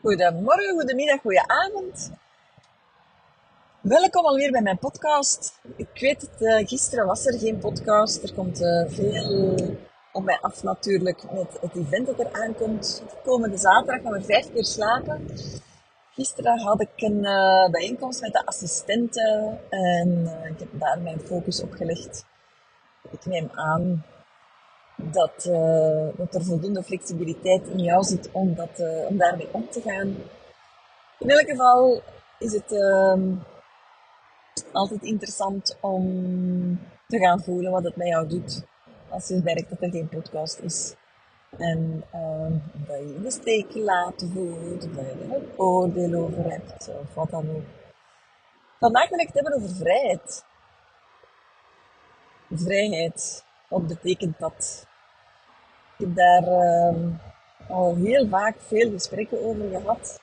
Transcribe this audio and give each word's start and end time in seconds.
Goedemorgen, 0.00 0.74
goedemiddag, 0.74 1.20
goedenavond. 1.20 2.10
Welkom 3.80 4.24
alweer 4.24 4.50
bij 4.50 4.62
mijn 4.62 4.78
podcast. 4.78 5.60
Ik 5.76 5.88
weet 5.94 6.20
het, 6.20 6.40
uh, 6.40 6.66
gisteren 6.68 7.06
was 7.06 7.26
er 7.26 7.38
geen 7.38 7.58
podcast. 7.58 8.22
Er 8.22 8.34
komt 8.34 8.60
uh, 8.60 8.88
veel 8.88 9.54
op 10.12 10.24
mij 10.24 10.38
af 10.40 10.62
natuurlijk 10.62 11.32
met 11.32 11.58
het 11.60 11.74
event 11.74 12.06
dat 12.06 12.18
er 12.18 12.32
aankomt. 12.32 13.02
De 13.10 13.16
komende 13.24 13.56
zaterdag 13.56 14.02
gaan 14.02 14.12
we 14.12 14.22
vijf 14.22 14.52
keer 14.52 14.64
slapen. 14.64 15.26
Gisteren 16.14 16.58
had 16.60 16.80
ik 16.80 16.90
een 16.96 17.24
uh, 17.24 17.70
bijeenkomst 17.70 18.20
met 18.20 18.32
de 18.32 18.46
assistenten 18.46 19.60
en 19.70 20.30
ik 20.52 20.58
heb 20.58 20.68
daar 20.72 21.00
mijn 21.00 21.20
focus 21.20 21.62
op 21.62 21.72
gelegd. 21.72 22.24
Ik 23.10 23.26
neem 23.26 23.50
aan 23.54 24.04
dat, 24.96 25.46
uh, 25.48 26.08
dat 26.16 26.34
er 26.34 26.44
voldoende 26.44 26.82
flexibiliteit 26.82 27.68
in 27.68 27.78
jou 27.78 28.04
zit 28.04 28.28
om, 28.32 28.54
dat, 28.54 28.80
uh, 28.80 29.06
om 29.06 29.16
daarmee 29.16 29.48
om 29.52 29.68
te 29.70 29.80
gaan. 29.80 30.16
In 31.18 31.30
elk 31.30 31.48
geval 31.48 32.02
is 32.38 32.52
het 32.52 32.72
uh, 32.72 33.14
altijd 34.72 35.02
interessant 35.02 35.78
om 35.80 36.04
te 37.06 37.18
gaan 37.18 37.42
voelen 37.42 37.72
wat 37.72 37.84
het 37.84 37.96
met 37.96 38.08
jou 38.08 38.28
doet 38.28 38.64
als 39.08 39.28
je 39.28 39.40
merkt 39.44 39.68
dat 39.68 39.82
er 39.82 39.90
geen 39.90 40.08
podcast 40.08 40.58
is. 40.58 40.94
En 41.58 42.04
ehm, 42.12 42.52
dat 42.86 42.98
je 42.98 43.14
in 43.14 43.22
de 43.22 43.30
steek 43.30 43.72
voelt, 44.16 44.84
of 44.84 44.90
dat 44.90 45.04
je 45.04 45.10
er 45.10 45.34
een 45.34 45.48
oordeel 45.56 46.22
over 46.22 46.50
hebt, 46.50 46.88
of 46.88 47.14
wat 47.14 47.30
dan 47.30 47.50
ook. 47.50 47.64
Vandaag 48.78 49.08
wil 49.08 49.18
ik 49.18 49.26
het 49.26 49.34
hebben 49.34 49.54
over 49.54 49.76
vrijheid. 49.76 50.44
Vrijheid. 52.50 53.45
Wat 53.68 53.86
betekent 53.86 54.38
dat? 54.38 54.86
Ik 55.98 56.06
heb 56.06 56.16
daar 56.16 56.42
uh, 56.42 56.96
al 57.68 57.94
heel 57.94 58.28
vaak 58.28 58.56
veel 58.58 58.90
gesprekken 58.90 59.44
over 59.44 59.68
gehad. 59.70 60.20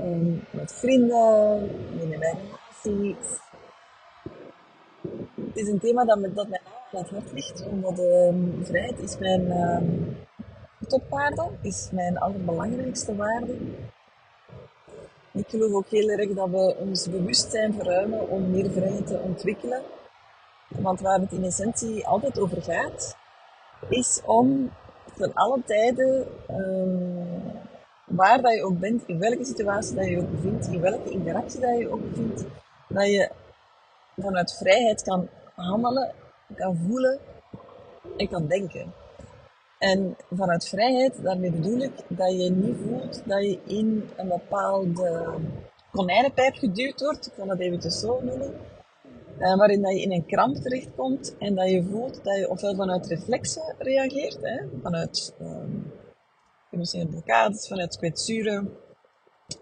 Um, 0.00 0.44
met 0.50 0.72
vrienden, 0.72 1.70
in 2.00 2.08
mijn 2.08 2.20
relaties. 2.20 3.42
Het 5.34 5.56
is 5.56 5.68
een 5.68 5.78
thema 5.78 6.04
dat, 6.04 6.18
me, 6.18 6.32
dat 6.32 6.48
mij 6.48 6.60
aan 6.92 7.00
het 7.00 7.10
hart 7.10 7.32
ligt, 7.32 7.66
omdat 7.66 7.98
uh, 7.98 8.34
vrijheid 8.62 8.98
is 8.98 9.18
mijn 9.18 9.52
topwaarde, 10.88 11.50
is 11.62 11.88
mijn 11.92 12.18
allerbelangrijkste 12.18 13.16
waarde. 13.16 13.56
Ik 15.32 15.48
geloof 15.48 15.72
ook 15.72 15.88
heel 15.88 16.08
erg 16.08 16.34
dat 16.34 16.48
we 16.48 16.76
ons 16.78 17.10
bewustzijn 17.10 17.74
verruimen 17.74 18.28
om 18.28 18.50
meer 18.50 18.70
vrijheid 18.70 19.06
te 19.06 19.18
ontwikkelen. 19.18 19.82
Want 20.78 21.00
waar 21.00 21.20
het 21.20 21.32
in 21.32 21.44
essentie 21.44 22.06
altijd 22.06 22.38
over 22.38 22.62
gaat, 22.62 23.16
is 23.88 24.20
om 24.24 24.70
ten 25.16 25.34
alle 25.34 25.62
tijden, 25.64 26.26
um, 26.50 27.62
waar 28.04 28.42
dat 28.42 28.54
je 28.54 28.64
ook 28.64 28.78
bent, 28.78 29.02
in 29.06 29.18
welke 29.18 29.44
situatie 29.44 29.94
dat 29.94 30.06
je 30.06 30.18
ook 30.18 30.30
bevindt, 30.30 30.66
in 30.66 30.80
welke 30.80 31.10
interactie 31.10 31.60
dat 31.60 31.78
je 31.78 31.90
ook 31.90 32.10
bevindt, 32.10 32.44
dat 32.88 33.06
je 33.06 33.30
vanuit 34.16 34.56
vrijheid 34.56 35.02
kan 35.02 35.28
handelen, 35.54 36.12
kan 36.54 36.76
voelen 36.76 37.18
en 38.16 38.28
kan 38.28 38.46
denken. 38.46 38.92
En 39.78 40.16
vanuit 40.30 40.68
vrijheid, 40.68 41.22
daarmee 41.22 41.50
bedoel 41.50 41.78
ik 41.78 41.92
dat 42.08 42.32
je 42.32 42.50
niet 42.50 42.76
voelt 42.86 43.22
dat 43.24 43.42
je 43.42 43.58
in 43.66 44.10
een 44.16 44.28
bepaalde 44.28 45.34
konijnenpijp 45.90 46.54
geduwd 46.54 47.00
wordt, 47.00 47.26
ik 47.26 47.32
kan 47.36 47.48
dat 47.48 47.58
even 47.58 47.90
zo 47.90 48.20
noemen, 48.22 48.54
uh, 49.38 49.56
waarin 49.56 49.82
dat 49.82 49.92
je 49.92 50.02
in 50.02 50.12
een 50.12 50.26
kramp 50.26 50.56
terechtkomt 50.56 51.36
en 51.38 51.54
dat 51.54 51.70
je 51.70 51.84
voelt 51.84 52.24
dat 52.24 52.36
je 52.36 52.50
ofwel 52.50 52.74
vanuit 52.74 53.06
reflexen 53.06 53.74
reageert, 53.78 54.38
hè, 54.40 54.60
vanuit 54.82 55.34
um, 55.40 55.92
emotionele 56.70 57.08
blokkades, 57.08 57.68
vanuit 57.68 57.96
kwetsuren, 57.96 58.76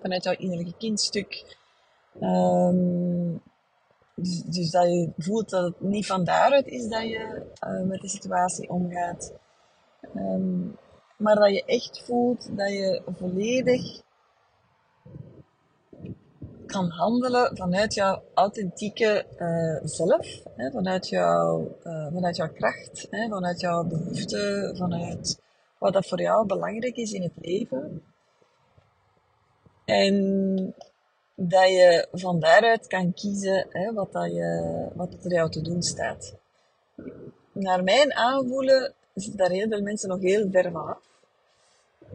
vanuit 0.01 0.25
jouw 0.25 0.35
innerlijke 0.39 0.77
kindstuk. 0.79 1.59
Um, 2.21 3.43
dus, 4.15 4.43
dus, 4.43 4.71
dat 4.71 4.85
je 4.85 5.13
voelt 5.17 5.51
dat 5.51 5.65
het 5.65 5.81
niet 5.81 6.07
van 6.07 6.25
daaruit 6.25 6.67
is 6.67 6.89
dat 6.89 7.03
je 7.03 7.47
uh, 7.67 7.83
met 7.83 8.01
de 8.01 8.09
situatie 8.09 8.69
omgaat. 8.69 9.33
Um, 10.17 10.77
maar 11.17 11.35
dat 11.35 11.51
je 11.51 11.65
echt 11.65 12.03
voelt 12.05 12.57
dat 12.57 12.69
je 12.69 13.03
volledig 13.19 14.03
kan 16.73 16.91
handelen 16.91 17.57
vanuit 17.57 17.95
jouw 17.95 18.23
authentieke 18.35 19.27
uh, 19.39 19.89
zelf, 19.89 20.27
hè, 20.57 20.71
vanuit, 20.71 21.09
jouw, 21.09 21.77
uh, 21.85 22.07
vanuit 22.13 22.37
jouw 22.37 22.53
kracht, 22.53 23.07
hè, 23.11 23.29
vanuit 23.29 23.61
jouw 23.61 23.85
behoeften, 23.85 24.77
vanuit 24.77 25.41
wat 25.79 25.93
dat 25.93 26.07
voor 26.07 26.21
jou 26.21 26.47
belangrijk 26.47 26.97
is 26.97 27.13
in 27.13 27.23
het 27.23 27.33
leven. 27.41 28.03
En 29.85 30.75
dat 31.35 31.69
je 31.69 32.09
van 32.13 32.41
daaruit 32.41 32.87
kan 32.87 33.15
kiezen 33.15 33.67
hè, 33.69 33.93
wat, 33.93 34.13
dat 34.13 34.33
je, 34.33 34.89
wat 34.95 35.25
er 35.25 35.33
jou 35.33 35.51
te 35.51 35.63
doen 35.63 35.83
staat. 35.83 36.35
Naar 37.53 37.83
mijn 37.83 38.15
aanvoelen 38.15 38.95
zitten 39.15 39.39
daar 39.39 39.51
heel 39.51 39.69
veel 39.69 39.83
mensen 39.83 40.09
nog 40.09 40.21
heel 40.21 40.49
ver 40.51 40.71
van 40.71 40.89
af. 40.89 41.12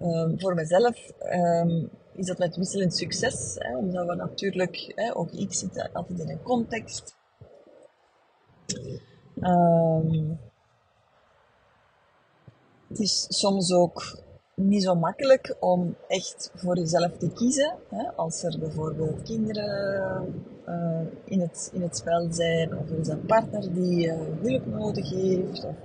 Um, 0.01 0.39
voor 0.39 0.53
mezelf 0.53 1.11
um, 1.19 1.89
is 2.15 2.25
dat 2.25 2.37
met 2.37 2.55
wisselend 2.55 2.95
succes. 2.95 3.55
Hè, 3.59 3.77
omdat 3.77 4.07
we 4.07 4.15
natuurlijk, 4.15 4.91
hè, 4.95 5.15
ook 5.15 5.31
ik 5.31 5.53
zit 5.53 5.89
altijd 5.93 6.19
in 6.19 6.29
een 6.29 6.43
context. 6.43 7.15
Um, 9.41 10.39
het 12.87 12.99
is 12.99 13.25
soms 13.29 13.73
ook 13.73 14.17
niet 14.55 14.83
zo 14.83 14.95
makkelijk 14.95 15.55
om 15.59 15.95
echt 16.07 16.51
voor 16.55 16.77
jezelf 16.77 17.17
te 17.17 17.31
kiezen. 17.33 17.75
Hè, 17.89 18.11
als 18.15 18.43
er 18.43 18.59
bijvoorbeeld 18.59 19.21
kinderen 19.21 20.43
uh, 20.67 21.01
in, 21.25 21.39
het, 21.39 21.69
in 21.73 21.81
het 21.81 21.97
spel 21.97 22.27
zijn, 22.31 22.77
of 22.77 22.89
er 22.89 22.99
is 22.99 23.07
een 23.07 23.25
partner 23.25 23.73
die 23.73 24.07
uh, 24.07 24.13
hulp 24.41 24.65
nodig 24.65 25.09
heeft, 25.09 25.65
of, 25.65 25.75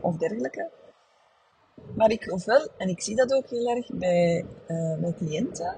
of 0.00 0.16
dergelijke. 0.16 0.70
Maar 1.94 2.10
ik 2.10 2.22
geloof 2.22 2.44
wel, 2.44 2.68
en 2.76 2.88
ik 2.88 3.02
zie 3.02 3.16
dat 3.16 3.32
ook 3.32 3.50
heel 3.50 3.76
erg 3.76 3.86
bij 3.92 4.44
uh, 4.68 4.98
mijn 4.98 5.14
cliënten, 5.16 5.76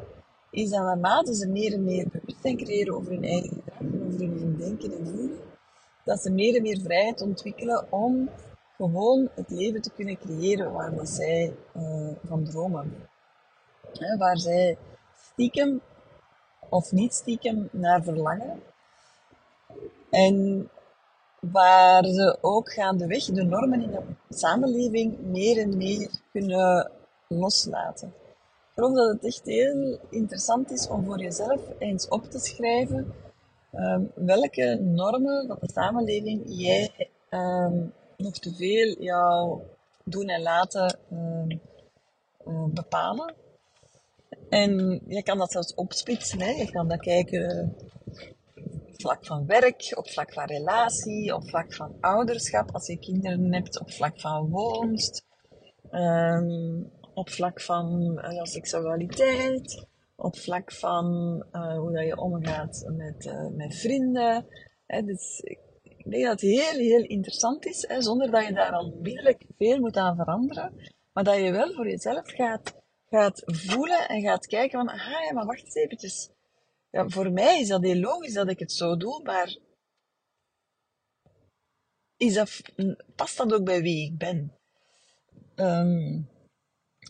is 0.50 0.70
dat 0.70 0.80
naarmate 0.80 1.34
ze 1.34 1.48
meer 1.48 1.72
en 1.72 1.84
meer 1.84 2.06
bewustzijn 2.12 2.56
creëren 2.56 2.94
over 2.94 3.12
hun 3.12 3.24
eigen 3.24 3.48
gedrag, 3.48 3.80
over 3.80 4.20
hun 4.20 4.56
denken 4.58 4.92
en 4.92 5.04
doen, 5.04 5.38
dat 6.04 6.20
ze 6.20 6.30
meer 6.30 6.56
en 6.56 6.62
meer 6.62 6.80
vrijheid 6.80 7.20
ontwikkelen 7.20 7.92
om 7.92 8.30
gewoon 8.76 9.28
het 9.34 9.50
leven 9.50 9.82
te 9.82 9.90
kunnen 9.90 10.18
creëren 10.18 10.72
waar 10.72 11.06
zij 11.06 11.54
uh, 11.76 12.08
van 12.24 12.44
dromen. 12.44 13.08
Waar 14.18 14.38
zij 14.38 14.78
stiekem 15.32 15.80
of 16.68 16.92
niet 16.92 17.14
stiekem 17.14 17.68
naar 17.72 18.02
verlangen. 18.02 18.62
En 20.10 20.68
waar 21.50 22.04
ze 22.04 22.38
ook 22.40 22.72
gaandeweg 22.72 23.24
de 23.24 23.42
normen 23.42 23.82
in 23.82 23.90
de 23.90 24.34
samenleving 24.34 25.18
meer 25.18 25.58
en 25.58 25.76
meer 25.76 26.10
kunnen 26.32 26.90
loslaten. 27.28 28.08
Ik 28.08 28.74
geloof 28.74 28.94
dat 28.94 29.12
het 29.12 29.24
echt 29.24 29.44
heel 29.44 29.98
interessant 30.10 30.70
is 30.70 30.88
om 30.88 31.04
voor 31.04 31.20
jezelf 31.20 31.60
eens 31.78 32.08
op 32.08 32.30
te 32.30 32.38
schrijven 32.38 33.14
um, 33.72 34.10
welke 34.14 34.78
normen 34.80 35.46
van 35.46 35.56
de 35.60 35.70
samenleving 35.72 36.42
jij 36.46 37.10
um, 37.30 37.92
nog 38.16 38.38
te 38.38 38.54
veel 38.54 39.02
jouw 39.02 39.62
doen 40.04 40.28
en 40.28 40.42
laten 40.42 40.98
um, 41.12 41.60
uh, 42.46 42.64
bepalen. 42.64 43.34
En 44.48 45.00
je 45.06 45.22
kan 45.22 45.38
dat 45.38 45.52
zelfs 45.52 45.74
opsplitsen. 45.74 46.56
Je 46.56 46.70
kan 46.70 46.88
dat 46.88 47.00
kijken 47.00 47.76
vlak 49.02 49.26
van 49.26 49.46
werk, 49.46 49.92
op 49.96 50.08
vlak 50.08 50.32
van 50.32 50.44
relatie, 50.44 51.34
op 51.34 51.48
vlak 51.48 51.74
van 51.74 51.96
ouderschap, 52.00 52.70
als 52.72 52.86
je 52.86 52.98
kinderen 52.98 53.52
hebt, 53.52 53.80
op 53.80 53.90
vlak 53.90 54.20
van 54.20 54.48
woonst, 54.48 55.24
um, 55.90 56.90
op 57.14 57.30
vlak 57.30 57.60
van 57.60 58.18
uh, 58.24 58.44
seksualiteit, 58.44 59.86
op 60.16 60.36
vlak 60.36 60.72
van 60.72 61.06
uh, 61.52 61.78
hoe 61.78 61.92
dat 61.92 62.06
je 62.06 62.16
omgaat 62.16 62.84
met, 62.96 63.26
uh, 63.26 63.48
met 63.56 63.74
vrienden. 63.74 64.46
Hè, 64.86 65.02
dus 65.02 65.40
ik 65.82 66.10
denk 66.10 66.24
dat 66.24 66.40
het 66.40 66.50
heel, 66.50 66.78
heel 66.78 67.04
interessant 67.04 67.66
is, 67.66 67.84
hè, 67.88 68.02
zonder 68.02 68.30
dat 68.30 68.46
je 68.46 68.52
daar 68.52 68.72
al 68.72 68.92
onmiddellijk 68.92 69.44
veel 69.58 69.78
moet 69.78 69.96
aan 69.96 70.16
veranderen, 70.16 70.72
maar 71.12 71.24
dat 71.24 71.36
je 71.36 71.50
wel 71.50 71.72
voor 71.72 71.88
jezelf 71.88 72.30
gaat, 72.30 72.74
gaat 73.10 73.42
voelen 73.44 74.08
en 74.08 74.20
gaat 74.20 74.46
kijken 74.46 74.78
van, 74.78 74.88
ah 74.88 75.32
maar 75.32 75.46
wacht 75.46 75.64
eens 75.64 75.74
eventjes 75.74 76.30
ja, 76.92 77.08
voor 77.08 77.32
mij 77.32 77.60
is 77.60 77.68
dat 77.68 77.82
heel 77.82 78.00
logisch 78.00 78.34
dat 78.34 78.48
ik 78.48 78.58
het 78.58 78.72
zo 78.72 78.96
doe, 78.96 79.22
maar 79.22 79.56
is 82.16 82.34
dat, 82.34 82.62
past 83.14 83.36
dat 83.36 83.52
ook 83.52 83.64
bij 83.64 83.82
wie 83.82 84.06
ik 84.06 84.18
ben? 84.18 84.56
Um, 85.56 86.28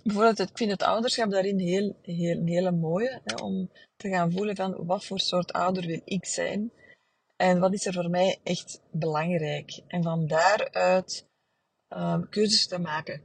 bijvoorbeeld, 0.02 0.38
ik 0.38 0.56
vind 0.58 0.70
het 0.70 0.82
ouderschap 0.82 1.30
daarin 1.30 1.58
heel, 1.58 1.96
heel, 2.02 2.44
hele 2.44 2.70
mooie, 2.70 3.20
hè, 3.24 3.42
om 3.42 3.70
te 3.96 4.08
gaan 4.08 4.32
voelen 4.32 4.56
van 4.56 4.86
wat 4.86 5.04
voor 5.04 5.20
soort 5.20 5.52
ouder 5.52 5.86
wil 5.86 6.00
ik 6.04 6.26
zijn 6.26 6.72
en 7.36 7.58
wat 7.58 7.72
is 7.72 7.86
er 7.86 7.92
voor 7.92 8.10
mij 8.10 8.38
echt 8.42 8.80
belangrijk. 8.90 9.82
En 9.86 10.02
van 10.02 10.26
daaruit 10.26 11.26
um, 11.88 12.28
keuzes 12.28 12.66
te 12.66 12.78
maken. 12.78 13.22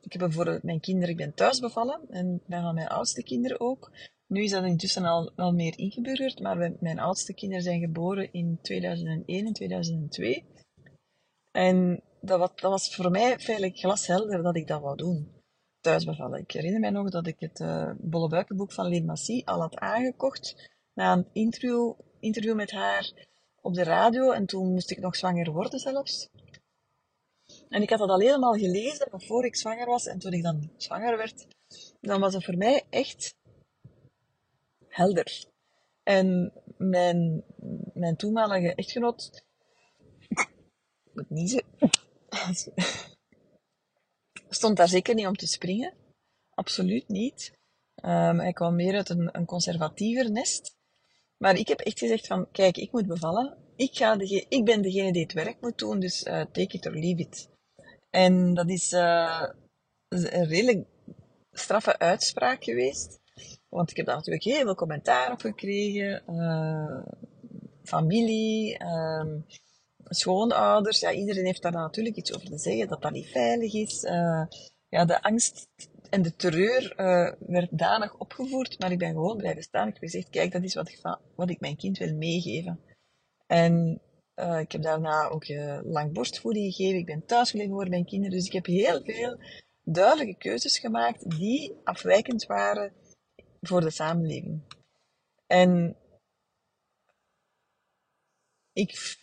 ik 0.00 0.12
heb 0.12 0.20
bijvoorbeeld 0.20 0.62
mijn 0.62 0.80
kinderen, 0.80 1.10
ik 1.10 1.16
ben 1.16 1.34
thuis 1.34 1.60
bevallen 1.60 2.00
en 2.10 2.42
ben 2.46 2.62
van 2.62 2.74
mijn 2.74 2.88
oudste 2.88 3.22
kinderen 3.22 3.60
ook. 3.60 3.90
Nu 4.32 4.42
is 4.42 4.50
dat 4.50 4.64
intussen 4.64 5.04
al, 5.04 5.52
meer 5.52 5.78
ingeburgerd, 5.78 6.40
maar 6.40 6.72
mijn 6.80 6.98
oudste 6.98 7.34
kinderen 7.34 7.64
zijn 7.64 7.80
geboren 7.80 8.32
in 8.32 8.58
2001 8.62 9.46
en 9.46 9.52
2002. 9.52 10.44
En 11.50 12.02
dat 12.20 12.38
dat 12.38 12.60
was 12.60 12.94
voor 12.94 13.10
mij 13.10 13.38
feitelijk 13.38 13.78
glashelder 13.78 14.42
dat 14.42 14.56
ik 14.56 14.66
dat 14.66 14.80
wou 14.80 14.96
doen. 14.96 15.32
Thuis 15.80 16.04
bevallen. 16.04 16.40
Ik 16.40 16.50
herinner 16.50 16.80
mij 16.80 16.90
nog 16.90 17.10
dat 17.10 17.26
ik 17.26 17.40
het 17.40 17.60
uh, 17.60 17.90
Bolle 17.98 18.28
Buikenboek 18.28 18.72
van 18.72 18.86
Leen 18.86 19.04
Massy 19.04 19.42
al 19.44 19.60
had 19.60 19.76
aangekocht 19.76 20.70
na 20.94 21.12
een 21.12 21.28
interview, 21.32 21.92
interview 22.20 22.54
met 22.54 22.70
haar 22.70 23.12
op 23.60 23.74
de 23.74 23.82
radio. 23.84 24.30
En 24.30 24.46
toen 24.46 24.72
moest 24.72 24.90
ik 24.90 25.00
nog 25.00 25.16
zwanger 25.16 25.52
worden 25.52 25.78
zelfs. 25.78 26.28
En 27.68 27.82
ik 27.82 27.90
had 27.90 27.98
dat 27.98 28.10
al 28.10 28.20
helemaal 28.20 28.54
gelezen 28.54 29.08
voor 29.10 29.44
ik 29.44 29.56
zwanger 29.56 29.86
was. 29.86 30.06
En 30.06 30.18
toen 30.18 30.32
ik 30.32 30.42
dan 30.42 30.70
zwanger 30.76 31.16
werd, 31.16 31.46
dan 32.00 32.20
was 32.20 32.34
het 32.34 32.44
voor 32.44 32.56
mij 32.56 32.82
echt 32.90 33.40
helder. 34.92 35.44
En 36.02 36.52
mijn, 36.76 37.44
mijn 37.94 38.16
toenmalige 38.16 38.74
echtgenoot, 38.74 39.44
ik 40.28 41.14
moet 41.14 41.30
niezen, 41.30 41.64
stond 44.48 44.76
daar 44.76 44.88
zeker 44.88 45.14
niet 45.14 45.26
om 45.26 45.36
te 45.36 45.46
springen. 45.46 45.94
Absoluut 46.54 47.08
niet. 47.08 47.52
Um, 48.04 48.40
hij 48.40 48.52
kwam 48.52 48.74
meer 48.74 48.94
uit 48.94 49.08
een, 49.08 49.28
een 49.32 49.44
conservatiever 49.44 50.30
nest. 50.30 50.76
Maar 51.36 51.56
ik 51.56 51.68
heb 51.68 51.80
echt 51.80 51.98
gezegd 51.98 52.26
van, 52.26 52.50
kijk, 52.50 52.76
ik 52.76 52.92
moet 52.92 53.06
bevallen. 53.06 53.56
Ik, 53.76 53.96
ga 53.96 54.16
de, 54.16 54.46
ik 54.48 54.64
ben 54.64 54.82
degene 54.82 55.12
die 55.12 55.22
het 55.22 55.32
werk 55.32 55.60
moet 55.60 55.78
doen, 55.78 56.00
dus 56.00 56.24
uh, 56.24 56.40
take 56.40 56.76
it 56.76 56.86
or 56.86 56.92
leave 56.92 57.20
it. 57.20 57.48
En 58.10 58.54
dat 58.54 58.68
is 58.68 58.92
uh, 58.92 59.48
een 60.08 60.44
redelijk 60.44 60.86
straffe 61.50 61.98
uitspraak 61.98 62.64
geweest. 62.64 63.21
Want 63.72 63.90
ik 63.90 63.96
heb 63.96 64.06
daar 64.06 64.16
natuurlijk 64.16 64.44
heel 64.44 64.60
veel 64.60 64.74
commentaar 64.74 65.32
op 65.32 65.40
gekregen. 65.40 66.22
Uh, 66.28 67.02
familie, 67.82 68.78
uh, 68.82 69.24
schoonouders. 70.04 71.00
Ja, 71.00 71.12
iedereen 71.12 71.44
heeft 71.44 71.62
daar 71.62 71.72
natuurlijk 71.72 72.16
iets 72.16 72.34
over 72.34 72.48
te 72.48 72.58
zeggen, 72.58 72.88
dat 72.88 73.02
dat 73.02 73.12
niet 73.12 73.30
veilig 73.30 73.74
is. 73.74 74.04
Uh, 74.04 74.44
ja, 74.88 75.04
de 75.04 75.22
angst 75.22 75.68
en 76.10 76.22
de 76.22 76.36
terreur 76.36 76.94
uh, 76.96 77.32
werd 77.46 77.78
danig 77.78 78.18
opgevoerd, 78.18 78.78
maar 78.78 78.92
ik 78.92 78.98
ben 78.98 79.12
gewoon 79.12 79.36
blijven 79.36 79.62
staan. 79.62 79.86
Ik 79.86 79.92
heb 79.92 80.02
gezegd, 80.02 80.30
kijk, 80.30 80.52
dat 80.52 80.62
is 80.62 80.74
wat 80.74 80.88
ik, 80.88 81.00
wat 81.34 81.50
ik 81.50 81.60
mijn 81.60 81.76
kind 81.76 81.98
wil 81.98 82.14
meegeven. 82.14 82.80
En 83.46 84.00
ik 84.60 84.72
heb 84.72 84.82
daarna 84.82 85.28
ook 85.28 85.48
uh, 85.48 85.78
lang 85.82 86.12
borstvoeding 86.12 86.74
gegeven. 86.74 86.98
Ik 86.98 87.06
ben 87.06 87.26
thuisgelegen 87.26 87.72
voor 87.72 87.88
mijn 87.88 88.04
kinderen. 88.04 88.36
Dus 88.36 88.46
ik 88.46 88.52
heb 88.52 88.66
heel 88.66 89.00
veel 89.04 89.38
duidelijke 89.84 90.36
keuzes 90.36 90.78
gemaakt 90.78 91.38
die 91.38 91.72
afwijkend 91.84 92.46
waren 92.46 92.92
voor 93.62 93.80
de 93.80 93.90
samenleving. 93.90 94.60
En 95.46 95.96
ik, 98.72 99.18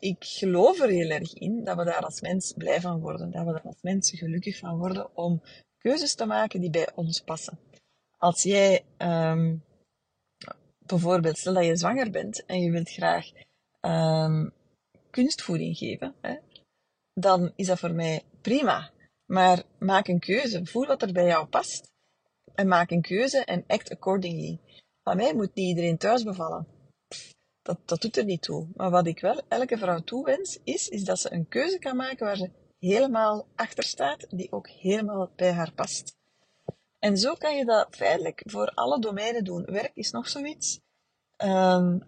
ik 0.00 0.24
geloof 0.24 0.80
er 0.80 0.88
heel 0.88 1.10
erg 1.10 1.34
in 1.34 1.64
dat 1.64 1.76
we 1.76 1.84
daar 1.84 2.04
als 2.04 2.20
mens 2.20 2.52
blij 2.56 2.80
van 2.80 3.00
worden. 3.00 3.30
Dat 3.30 3.44
we 3.46 3.52
daar 3.52 3.62
als 3.62 3.82
mensen 3.82 4.18
gelukkig 4.18 4.58
van 4.58 4.78
worden 4.78 5.16
om 5.16 5.42
keuzes 5.78 6.14
te 6.14 6.26
maken 6.26 6.60
die 6.60 6.70
bij 6.70 6.88
ons 6.94 7.20
passen. 7.20 7.58
Als 8.18 8.42
jij 8.42 8.84
um, 8.98 9.64
bijvoorbeeld, 10.78 11.38
stel 11.38 11.54
dat 11.54 11.64
je 11.64 11.76
zwanger 11.76 12.10
bent 12.10 12.44
en 12.44 12.60
je 12.60 12.70
wilt 12.70 12.90
graag 12.90 13.30
um, 13.80 14.52
kunstvoeding 15.10 15.76
geven, 15.76 16.14
hè, 16.20 16.36
dan 17.14 17.52
is 17.56 17.66
dat 17.66 17.78
voor 17.78 17.94
mij 17.94 18.22
prima. 18.40 18.90
Maar 19.26 19.62
maak 19.78 20.08
een 20.08 20.18
keuze, 20.18 20.66
voel 20.66 20.86
wat 20.86 21.02
er 21.02 21.12
bij 21.12 21.26
jou 21.26 21.46
past 21.46 21.91
en 22.54 22.68
maak 22.68 22.90
een 22.90 23.02
keuze 23.02 23.44
en 23.44 23.64
act 23.66 23.90
accordingly. 23.90 24.60
Van 25.02 25.16
mij 25.16 25.34
moet 25.34 25.54
niet 25.54 25.68
iedereen 25.68 25.98
thuis 25.98 26.22
bevallen. 26.22 26.66
Dat, 27.62 27.78
dat 27.84 28.00
doet 28.00 28.16
er 28.16 28.24
niet 28.24 28.42
toe. 28.42 28.68
Maar 28.74 28.90
wat 28.90 29.06
ik 29.06 29.20
wel 29.20 29.40
elke 29.48 29.78
vrouw 29.78 30.00
toewens, 30.00 30.58
is, 30.64 30.88
is 30.88 31.04
dat 31.04 31.18
ze 31.18 31.32
een 31.32 31.48
keuze 31.48 31.78
kan 31.78 31.96
maken 31.96 32.26
waar 32.26 32.36
ze 32.36 32.50
helemaal 32.78 33.46
achter 33.54 33.84
staat, 33.84 34.26
die 34.30 34.52
ook 34.52 34.68
helemaal 34.68 35.32
bij 35.36 35.52
haar 35.52 35.72
past. 35.72 36.16
En 36.98 37.18
zo 37.18 37.34
kan 37.34 37.56
je 37.56 37.64
dat 37.64 37.96
feitelijk 37.96 38.42
voor 38.44 38.66
alle 38.74 39.00
domeinen 39.00 39.44
doen. 39.44 39.64
Werk 39.64 39.90
is 39.94 40.10
nog 40.10 40.28
zoiets. 40.28 40.80
Um, 41.44 42.02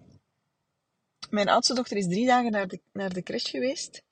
mijn 1.30 1.48
oudste 1.48 1.74
dochter 1.74 1.96
is 1.96 2.06
drie 2.06 2.26
dagen 2.26 2.50
naar 2.50 2.68
de, 2.68 2.80
naar 2.92 3.12
de 3.12 3.22
crash 3.22 3.50
geweest. 3.50 4.02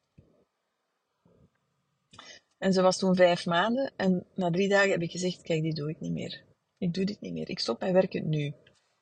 En 2.63 2.73
ze 2.73 2.83
was 2.83 2.99
toen 2.99 3.15
vijf 3.15 3.47
maanden. 3.47 3.93
En 3.97 4.27
na 4.35 4.51
drie 4.51 4.69
dagen 4.69 4.91
heb 4.91 5.03
ik 5.03 5.11
gezegd, 5.11 5.43
kijk, 5.43 5.63
dit 5.63 5.77
doe 5.77 5.91
ik 5.91 6.01
niet 6.01 6.13
meer. 6.13 6.43
Ik 6.79 6.95
doe 6.95 7.05
dit 7.05 7.21
niet 7.21 7.33
meer. 7.33 7.49
Ik 7.49 7.59
stop 7.59 7.81
mijn 7.81 7.93
werken 7.93 8.29
nu. 8.29 8.53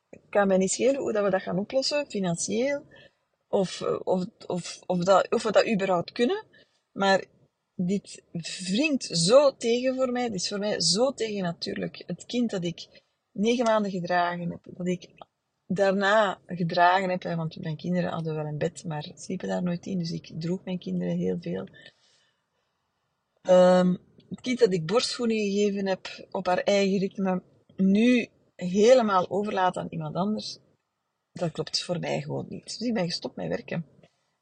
Het 0.09 0.21
kan 0.29 0.47
mij 0.47 0.57
niet 0.57 0.71
schelen 0.71 1.01
hoe 1.01 1.13
dat 1.13 1.23
we 1.23 1.29
dat 1.29 1.41
gaan 1.41 1.59
oplossen, 1.59 2.05
financieel. 2.07 2.83
Of, 3.47 3.81
of, 4.03 4.25
of, 4.47 4.79
of, 4.85 5.03
dat, 5.03 5.31
of 5.31 5.43
we 5.43 5.51
dat 5.51 5.71
überhaupt 5.71 6.11
kunnen. 6.11 6.45
Maar 6.91 7.23
dit 7.75 8.23
wringt 8.71 9.03
zo 9.03 9.55
tegen 9.55 9.95
voor 9.95 10.11
mij. 10.11 10.29
Dit 10.29 10.41
is 10.41 10.47
voor 10.47 10.59
mij 10.59 10.81
zo 10.81 11.13
tegen 11.13 11.43
natuurlijk. 11.43 12.03
Het 12.07 12.25
kind 12.25 12.49
dat 12.49 12.63
ik 12.63 12.87
negen 13.31 13.65
maanden 13.65 13.91
gedragen 13.91 14.49
heb, 14.49 14.59
dat 14.63 14.87
ik 14.87 15.09
daarna 15.67 16.39
gedragen 16.45 17.09
heb, 17.09 17.23
want 17.23 17.61
mijn 17.61 17.77
kinderen 17.77 18.11
hadden 18.11 18.35
wel 18.35 18.45
een 18.45 18.57
bed, 18.57 18.83
maar 18.85 19.11
sliepen 19.15 19.47
daar 19.47 19.63
nooit 19.63 19.85
in, 19.85 19.97
dus 19.97 20.11
ik 20.11 20.31
droeg 20.37 20.63
mijn 20.63 20.79
kinderen 20.79 21.17
heel 21.17 21.37
veel. 21.41 21.67
Het 23.41 24.41
kind 24.41 24.59
dat 24.59 24.73
ik 24.73 24.85
borstvoeding 24.85 25.41
gegeven 25.41 25.87
heb 25.87 26.27
op 26.31 26.45
haar 26.45 26.57
eigen 26.57 26.99
ritme, 26.99 27.41
nu 27.75 28.27
helemaal 28.55 29.29
overlaten 29.29 29.81
aan 29.81 29.87
iemand 29.89 30.15
anders, 30.15 30.59
dat 31.31 31.51
klopt 31.51 31.83
voor 31.83 31.99
mij 31.99 32.21
gewoon 32.21 32.45
niet. 32.49 32.63
Dus 32.63 32.87
ik 32.87 32.93
ben 32.93 33.05
gestopt 33.05 33.35
met 33.35 33.47
werken. 33.47 33.85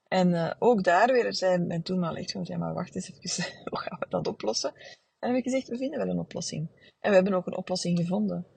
En 0.08 0.30
uh, 0.30 0.52
ook 0.60 0.84
daar 0.84 1.12
weer 1.12 1.34
zei 1.34 1.58
mijn 1.58 1.84
toenmaal 1.84 2.16
echt 2.16 2.32
van, 2.32 2.42
ja 2.44 2.58
maar 2.58 2.74
wacht 2.74 2.96
eens 2.96 3.12
even, 3.22 3.44
hoe 3.70 3.80
gaan 3.80 4.00
we 4.00 4.06
dat 4.10 4.28
oplossen? 4.28 4.74
En 5.20 5.30
heb 5.30 5.38
ik 5.38 5.44
gezegd, 5.44 5.68
we 5.68 5.78
vinden 5.78 6.00
wel 6.00 6.10
een 6.10 6.20
oplossing. 6.20 6.70
En 7.00 7.10
we 7.10 7.16
hebben 7.16 7.34
ook 7.34 7.48
een 7.48 7.58
oplossing 7.58 8.00
gevonden. 8.00 8.48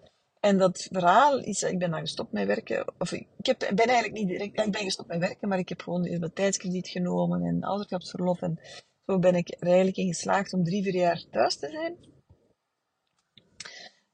En 0.41 0.59
dat 0.59 0.89
verhaal 0.91 1.41
is, 1.41 1.63
ik 1.63 1.79
ben 1.79 1.91
dan 1.91 2.01
gestopt 2.01 2.33
met 2.33 2.47
werken, 2.47 2.93
of 2.99 3.13
ik, 3.13 3.27
heb, 3.37 3.59
ben 3.59 3.87
eigenlijk 3.87 4.13
niet 4.13 4.29
direct, 4.29 4.61
ik 4.61 4.73
ben 4.73 4.83
gestopt 4.83 5.09
met 5.09 5.19
werken, 5.19 5.49
maar 5.49 5.59
ik 5.59 5.69
heb 5.69 5.81
gewoon 5.81 6.31
tijdskrediet 6.35 6.89
genomen 6.89 7.43
en 7.43 7.63
ouderschapsverlof 7.63 8.43
en 8.43 8.61
zo 9.07 9.19
ben 9.19 9.35
ik 9.35 9.49
er 9.49 9.67
eigenlijk 9.67 9.97
in 9.97 10.07
geslaagd 10.07 10.53
om 10.53 10.65
drie, 10.65 10.83
vier 10.83 10.95
jaar 10.95 11.25
thuis 11.31 11.57
te 11.57 11.71
zijn. 11.71 11.97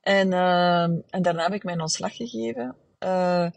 En, 0.01 0.33
uh, 0.33 0.83
en 0.83 1.23
daarna 1.23 1.43
heb 1.43 1.53
ik 1.53 1.65
mijn 1.65 1.81
ontslag 1.81 2.17
gegeven. 2.17 2.77
Uh, 2.99 3.51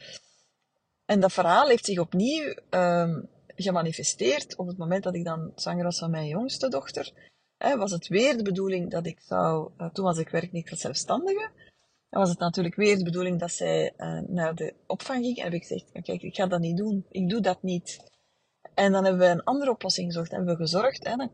en 1.05 1.19
dat 1.19 1.33
verhaal 1.33 1.67
heeft 1.67 1.85
zich 1.85 1.99
opnieuw 1.99 2.55
uh, 2.69 3.17
gemanifesteerd 3.55 4.55
op 4.55 4.67
het 4.67 4.77
moment 4.77 5.03
dat 5.03 5.15
ik 5.15 5.25
dan 5.25 5.51
zwanger 5.55 5.83
was 5.83 5.99
van 5.99 6.11
mijn 6.11 6.27
jongste 6.27 6.69
dochter. 6.69 7.11
Hè, 7.57 7.77
was 7.77 7.91
het 7.91 8.07
weer 8.07 8.37
de 8.37 8.43
bedoeling 8.43 8.91
dat 8.91 9.05
ik 9.05 9.19
zou, 9.19 9.71
uh, 9.77 9.89
toen 9.89 10.05
was 10.05 10.17
ik 10.17 10.29
werkelijk 10.29 10.69
als 10.69 10.79
zelfstandige, 10.79 11.49
dan 12.09 12.19
was 12.19 12.29
het 12.29 12.39
natuurlijk 12.39 12.75
weer 12.75 12.97
de 12.97 13.03
bedoeling 13.03 13.39
dat 13.39 13.51
zij 13.51 13.93
uh, 13.97 14.19
naar 14.27 14.55
de 14.55 14.73
opvang 14.87 15.23
ging. 15.23 15.37
En 15.37 15.43
heb 15.43 15.53
ik 15.53 15.61
gezegd, 15.61 15.91
kijk, 15.91 16.21
ik 16.21 16.35
ga 16.35 16.47
dat 16.47 16.59
niet 16.59 16.77
doen. 16.77 17.05
Ik 17.09 17.29
doe 17.29 17.41
dat 17.41 17.63
niet. 17.63 18.10
En 18.73 18.91
dan 18.91 19.03
hebben 19.03 19.21
we 19.21 19.27
een 19.27 19.43
andere 19.43 19.71
oplossing 19.71 20.07
gezocht. 20.07 20.31
Hebben 20.31 20.49
we 20.49 20.63
gezorgd, 20.63 21.07
hè, 21.07 21.15
dan 21.15 21.31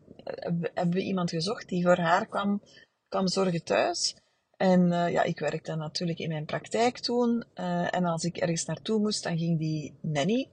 hebben 0.73 0.95
we 0.95 1.03
iemand 1.03 1.29
gezocht 1.29 1.69
die 1.69 1.83
voor 1.83 1.97
haar 1.97 2.27
kwam, 2.27 2.61
kwam 3.07 3.27
zorgen 3.27 3.63
thuis. 3.63 4.15
En 4.57 4.91
uh, 4.91 5.11
ja, 5.11 5.23
ik 5.23 5.39
werkte 5.39 5.75
natuurlijk 5.75 6.19
in 6.19 6.29
mijn 6.29 6.45
praktijk 6.45 6.97
toen. 6.97 7.43
Uh, 7.55 7.93
en 7.95 8.05
als 8.05 8.23
ik 8.23 8.37
ergens 8.37 8.65
naartoe 8.65 8.99
moest, 8.99 9.23
dan 9.23 9.37
ging 9.37 9.59
die 9.59 9.97
nanny 10.01 10.49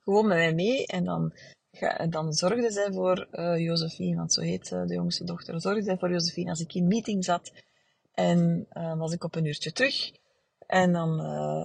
gewoon 0.00 0.26
met 0.26 0.36
mij 0.36 0.54
mee. 0.54 0.86
En 0.86 1.04
dan, 1.04 1.32
dan 2.08 2.32
zorgde 2.32 2.70
zij 2.70 2.92
voor 2.92 3.28
uh, 3.32 3.58
Josephine, 3.58 4.16
want 4.16 4.32
zo 4.32 4.40
heet 4.40 4.68
de 4.68 4.94
jongste 4.94 5.24
dochter. 5.24 5.60
Zorgde 5.60 5.82
zij 5.82 5.98
voor 5.98 6.10
Josephine 6.10 6.50
als 6.50 6.60
ik 6.60 6.74
in 6.74 6.86
meeting 6.86 7.24
zat. 7.24 7.52
En 8.12 8.66
was 8.98 9.12
ik 9.12 9.24
op 9.24 9.34
een 9.34 9.44
uurtje 9.44 9.72
terug. 9.72 10.12
En 10.66 10.92
dan, 10.92 11.20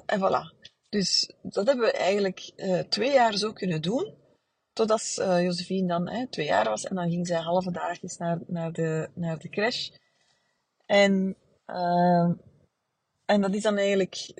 en 0.05 0.19
voilà. 0.19 0.71
Dus 0.93 1.29
dat 1.41 1.67
hebben 1.67 1.85
we 1.85 1.91
eigenlijk 1.91 2.51
uh, 2.55 2.79
twee 2.79 3.11
jaar 3.11 3.33
zo 3.37 3.53
kunnen 3.53 3.81
doen. 3.81 4.13
Totdat 4.73 5.15
uh, 5.19 5.43
Josephine 5.43 5.87
dan 5.87 6.27
twee 6.29 6.45
jaar 6.45 6.65
was 6.69 6.83
en 6.83 6.95
dan 6.95 7.09
ging 7.09 7.27
zij 7.27 7.39
halve 7.39 7.71
dagjes 7.71 8.17
naar, 8.17 8.39
naar, 8.47 8.71
de, 8.71 9.09
naar 9.13 9.39
de 9.39 9.49
crash. 9.49 9.89
En, 10.85 11.35
uh, 11.67 12.31
en 13.25 13.41
dat 13.41 13.53
is 13.53 13.61
dan 13.61 13.77
eigenlijk, 13.77 14.33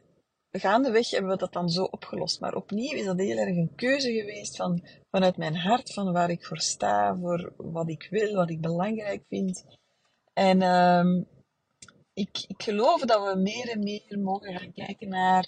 gaandeweg 0.51 1.10
hebben 1.10 1.31
we 1.31 1.38
dat 1.38 1.53
dan 1.53 1.69
zo 1.69 1.83
opgelost. 1.83 2.39
Maar 2.39 2.55
opnieuw 2.55 2.98
is 2.98 3.05
dat 3.05 3.19
heel 3.19 3.38
erg 3.38 3.55
een 3.55 3.75
keuze 3.75 4.12
geweest 4.12 4.55
van, 4.55 4.83
vanuit 5.12 5.38
mijn 5.38 5.55
hart, 5.55 5.93
van 5.93 6.12
waar 6.12 6.29
ik 6.29 6.45
voor 6.45 6.60
sta, 6.60 7.15
voor 7.15 7.53
wat 7.57 7.89
ik 7.89 8.07
wil, 8.10 8.33
wat 8.33 8.50
ik 8.50 8.62
belangrijk 8.62 9.24
vind. 9.27 9.65
En 10.33 10.62
uh, 10.62 11.24
ik, 12.13 12.43
ik 12.48 12.63
geloof 12.63 13.01
dat 13.01 13.33
we 13.33 13.39
meer 13.39 13.69
en 13.69 13.83
meer 13.83 14.19
mogen 14.19 14.60
gaan 14.60 14.74
kijken 14.74 15.10
naar 15.10 15.48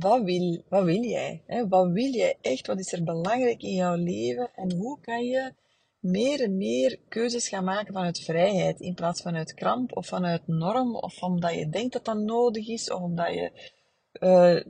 wat 0.00 0.22
wil, 0.22 0.62
wat 0.68 0.84
wil 0.84 1.02
jij? 1.02 1.42
Hè? 1.46 1.68
Wat 1.68 1.90
wil 1.90 2.12
jij 2.12 2.38
echt? 2.40 2.66
Wat 2.66 2.78
is 2.78 2.92
er 2.92 3.04
belangrijk 3.04 3.62
in 3.62 3.74
jouw 3.74 3.94
leven? 3.94 4.50
En 4.54 4.76
hoe 4.76 5.00
kan 5.00 5.24
je 5.24 5.52
meer 6.00 6.42
en 6.42 6.56
meer 6.56 6.98
keuzes 7.08 7.48
gaan 7.48 7.64
maken 7.64 7.92
vanuit 7.92 8.20
vrijheid, 8.20 8.80
in 8.80 8.94
plaats 8.94 9.22
van 9.22 9.36
uit 9.36 9.54
kramp 9.54 9.96
of 9.96 10.06
vanuit 10.06 10.46
norm, 10.46 10.96
of 10.96 11.22
omdat 11.22 11.54
je 11.54 11.68
denkt 11.68 11.92
dat 11.92 12.04
dat 12.04 12.18
nodig 12.18 12.68
is, 12.68 12.90
of 12.90 13.00
omdat 13.00 13.34
je 13.34 13.72
uh, 14.20 14.62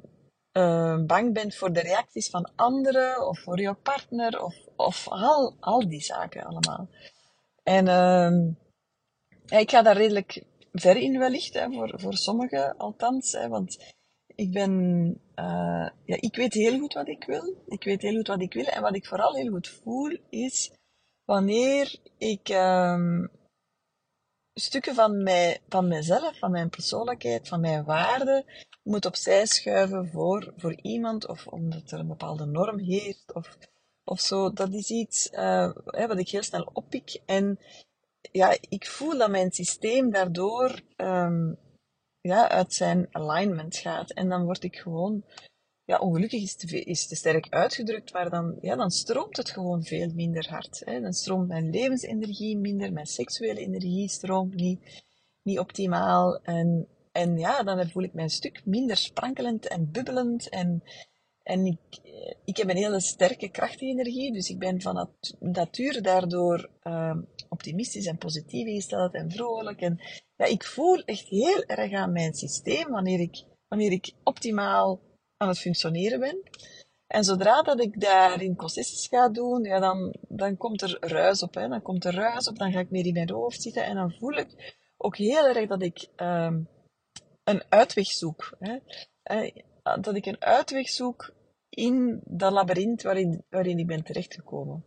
uh, 0.52 1.04
bang 1.06 1.34
bent 1.34 1.54
voor 1.54 1.72
de 1.72 1.80
reacties 1.80 2.30
van 2.30 2.50
anderen, 2.56 3.28
of 3.28 3.38
voor 3.38 3.60
jouw 3.60 3.76
partner, 3.82 4.42
of, 4.42 4.54
of 4.76 5.08
al, 5.08 5.56
al 5.60 5.88
die 5.88 6.02
zaken 6.02 6.44
allemaal. 6.44 6.88
En 7.62 7.86
uh, 7.86 9.60
ik 9.60 9.70
ga 9.70 9.82
daar 9.82 9.96
redelijk 9.96 10.44
ver 10.72 10.96
in 10.96 11.18
wellicht, 11.18 11.54
hè, 11.54 11.70
voor, 11.70 11.92
voor 11.96 12.14
sommigen 12.14 12.76
althans, 12.76 13.32
hè, 13.32 13.48
want 13.48 13.94
ik 14.34 14.52
ben, 14.52 14.72
uh, 15.36 15.88
ja, 16.04 16.16
ik 16.20 16.36
weet 16.36 16.54
heel 16.54 16.78
goed 16.78 16.94
wat 16.94 17.08
ik 17.08 17.24
wil. 17.24 17.62
Ik 17.66 17.84
weet 17.84 18.02
heel 18.02 18.16
goed 18.16 18.26
wat 18.26 18.40
ik 18.40 18.52
wil. 18.52 18.64
En 18.64 18.82
wat 18.82 18.94
ik 18.94 19.06
vooral 19.06 19.34
heel 19.34 19.50
goed 19.50 19.68
voel, 19.68 20.18
is 20.30 20.72
wanneer 21.24 21.98
ik 22.18 22.48
um, 22.48 23.30
stukken 24.54 24.94
van, 24.94 25.22
mij, 25.22 25.60
van 25.68 25.88
mijzelf, 25.88 26.38
van 26.38 26.50
mijn 26.50 26.68
persoonlijkheid, 26.68 27.48
van 27.48 27.60
mijn 27.60 27.84
waarden, 27.84 28.44
moet 28.82 29.06
opzij 29.06 29.46
schuiven 29.46 30.10
voor, 30.10 30.52
voor 30.56 30.74
iemand, 30.82 31.28
of 31.28 31.46
omdat 31.46 31.90
er 31.90 31.98
een 31.98 32.08
bepaalde 32.08 32.46
norm 32.46 32.78
heerst, 32.78 33.34
of, 33.34 33.58
of 34.04 34.20
zo. 34.20 34.52
Dat 34.52 34.72
is 34.72 34.90
iets 34.90 35.30
uh, 35.32 35.72
wat 35.84 36.18
ik 36.18 36.28
heel 36.28 36.42
snel 36.42 36.70
oppik. 36.72 37.20
En 37.26 37.58
ja, 38.32 38.56
ik 38.68 38.86
voel 38.86 39.18
dat 39.18 39.30
mijn 39.30 39.52
systeem 39.52 40.10
daardoor 40.10 40.80
um, 40.96 41.58
ja, 42.20 42.48
uit 42.48 42.74
zijn 42.74 43.08
alignment 43.10 43.76
gaat. 43.76 44.10
En 44.10 44.28
dan 44.28 44.44
word 44.44 44.64
ik 44.64 44.76
gewoon, 44.76 45.24
ja, 45.84 45.98
ongelukkig 45.98 46.42
is 46.42 46.56
te, 46.56 46.84
is 46.84 47.06
te 47.06 47.16
sterk 47.16 47.48
uitgedrukt, 47.48 48.12
maar 48.12 48.30
dan, 48.30 48.58
ja, 48.60 48.76
dan 48.76 48.90
stroomt 48.90 49.36
het 49.36 49.50
gewoon 49.50 49.84
veel 49.84 50.12
minder 50.14 50.48
hard. 50.48 50.82
Hè. 50.84 51.00
Dan 51.00 51.12
stroomt 51.12 51.48
mijn 51.48 51.70
levensenergie 51.70 52.56
minder, 52.56 52.92
mijn 52.92 53.06
seksuele 53.06 53.60
energie 53.60 54.08
stroomt 54.08 54.54
niet, 54.54 55.02
niet 55.42 55.58
optimaal. 55.58 56.40
En, 56.42 56.88
en 57.12 57.38
ja, 57.38 57.62
dan 57.62 57.90
voel 57.90 58.02
ik 58.02 58.12
mij 58.12 58.24
een 58.24 58.30
stuk 58.30 58.62
minder 58.64 58.96
sprankelend 58.96 59.68
en 59.68 59.90
bubbelend 59.90 60.48
en 60.48 60.82
en 61.42 61.66
ik, 61.66 61.78
ik 62.44 62.56
heb 62.56 62.68
een 62.68 62.76
hele 62.76 63.00
sterke 63.00 63.48
krachtige 63.48 63.90
energie, 63.90 64.32
dus 64.32 64.50
ik 64.50 64.58
ben 64.58 64.80
van 64.80 65.10
natuur 65.38 66.02
daardoor 66.02 66.70
uh, 66.82 67.16
optimistisch 67.50 68.06
en 68.06 68.18
positief 68.18 68.66
ingesteld 68.66 69.14
en 69.14 69.30
vrolijk. 69.30 69.80
En 69.80 70.00
ja, 70.36 70.44
ik 70.44 70.64
voel 70.64 71.02
echt 71.04 71.28
heel 71.28 71.62
erg 71.62 71.92
aan 71.92 72.12
mijn 72.12 72.34
systeem 72.34 72.90
wanneer 72.90 73.20
ik, 73.20 73.44
wanneer 73.68 73.92
ik 73.92 74.12
optimaal 74.24 75.00
aan 75.36 75.48
het 75.48 75.58
functioneren 75.58 76.20
ben. 76.20 76.42
En 77.06 77.24
zodra 77.24 77.62
dat 77.62 77.80
ik 77.80 78.00
daarin 78.00 78.56
concessies 78.56 79.06
ga 79.06 79.28
doen, 79.28 79.64
ja, 79.64 79.78
dan, 79.78 80.14
dan 80.28 80.56
komt 80.56 80.82
er 80.82 80.96
ruis 81.00 81.42
op. 81.42 81.54
Hè. 81.54 81.68
Dan 81.68 81.82
komt 81.82 82.04
er 82.04 82.14
ruis 82.14 82.48
op, 82.48 82.58
dan 82.58 82.72
ga 82.72 82.78
ik 82.78 82.90
meer 82.90 83.06
in 83.06 83.12
mijn 83.12 83.30
hoofd 83.30 83.62
zitten 83.62 83.84
en 83.84 83.94
dan 83.94 84.12
voel 84.12 84.32
ik 84.32 84.76
ook 84.96 85.16
heel 85.16 85.46
erg 85.46 85.68
dat 85.68 85.82
ik 85.82 86.08
um, 86.16 86.68
een 87.44 87.62
uitweg 87.68 88.06
zoek. 88.06 88.56
Hè. 88.58 88.78
Dat 90.00 90.14
ik 90.14 90.26
een 90.26 90.42
uitweg 90.42 90.88
zoek 90.88 91.34
in 91.68 92.20
dat 92.24 92.52
labyrint 92.52 93.02
waarin, 93.02 93.44
waarin 93.48 93.78
ik 93.78 93.86
ben 93.86 94.04
terechtgekomen. 94.04 94.84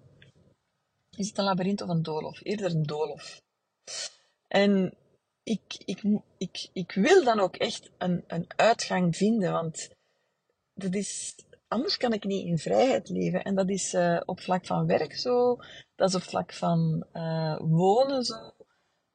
Is 1.16 1.28
het 1.28 1.38
een 1.38 1.44
labyrint 1.44 1.82
of 1.82 1.90
een 1.90 2.04
doolhof? 2.04 2.40
Eerder 2.44 2.72
een 2.72 2.84
doolhof. 2.84 3.42
En 4.48 4.98
ik, 5.44 5.62
ik, 5.86 6.04
ik, 6.38 6.70
ik 6.74 6.92
wil 6.92 7.24
dan 7.24 7.40
ook 7.40 7.56
echt 7.56 7.92
een, 7.98 8.24
een 8.28 8.48
uitgang 8.56 9.16
vinden, 9.16 9.52
want 9.52 9.90
dat 10.74 10.96
is, 10.96 11.36
anders 11.68 11.98
kan 11.98 12.14
ik 12.14 12.24
niet 12.24 12.46
in 12.46 12.58
vrijheid 12.58 13.10
leven. 13.10 13.44
En 13.44 13.56
dat 13.56 13.70
is 13.70 13.94
uh, 13.94 14.22
op 14.26 14.40
vlak 14.40 14.66
van 14.66 14.86
werk 14.86 15.14
zo, 15.16 15.58
dat 15.96 16.10
is 16.10 16.16
op 16.16 16.22
vlak 16.22 16.54
van 16.54 17.06
uh, 17.14 17.60
wonen 17.60 18.24
zo, 18.24 18.54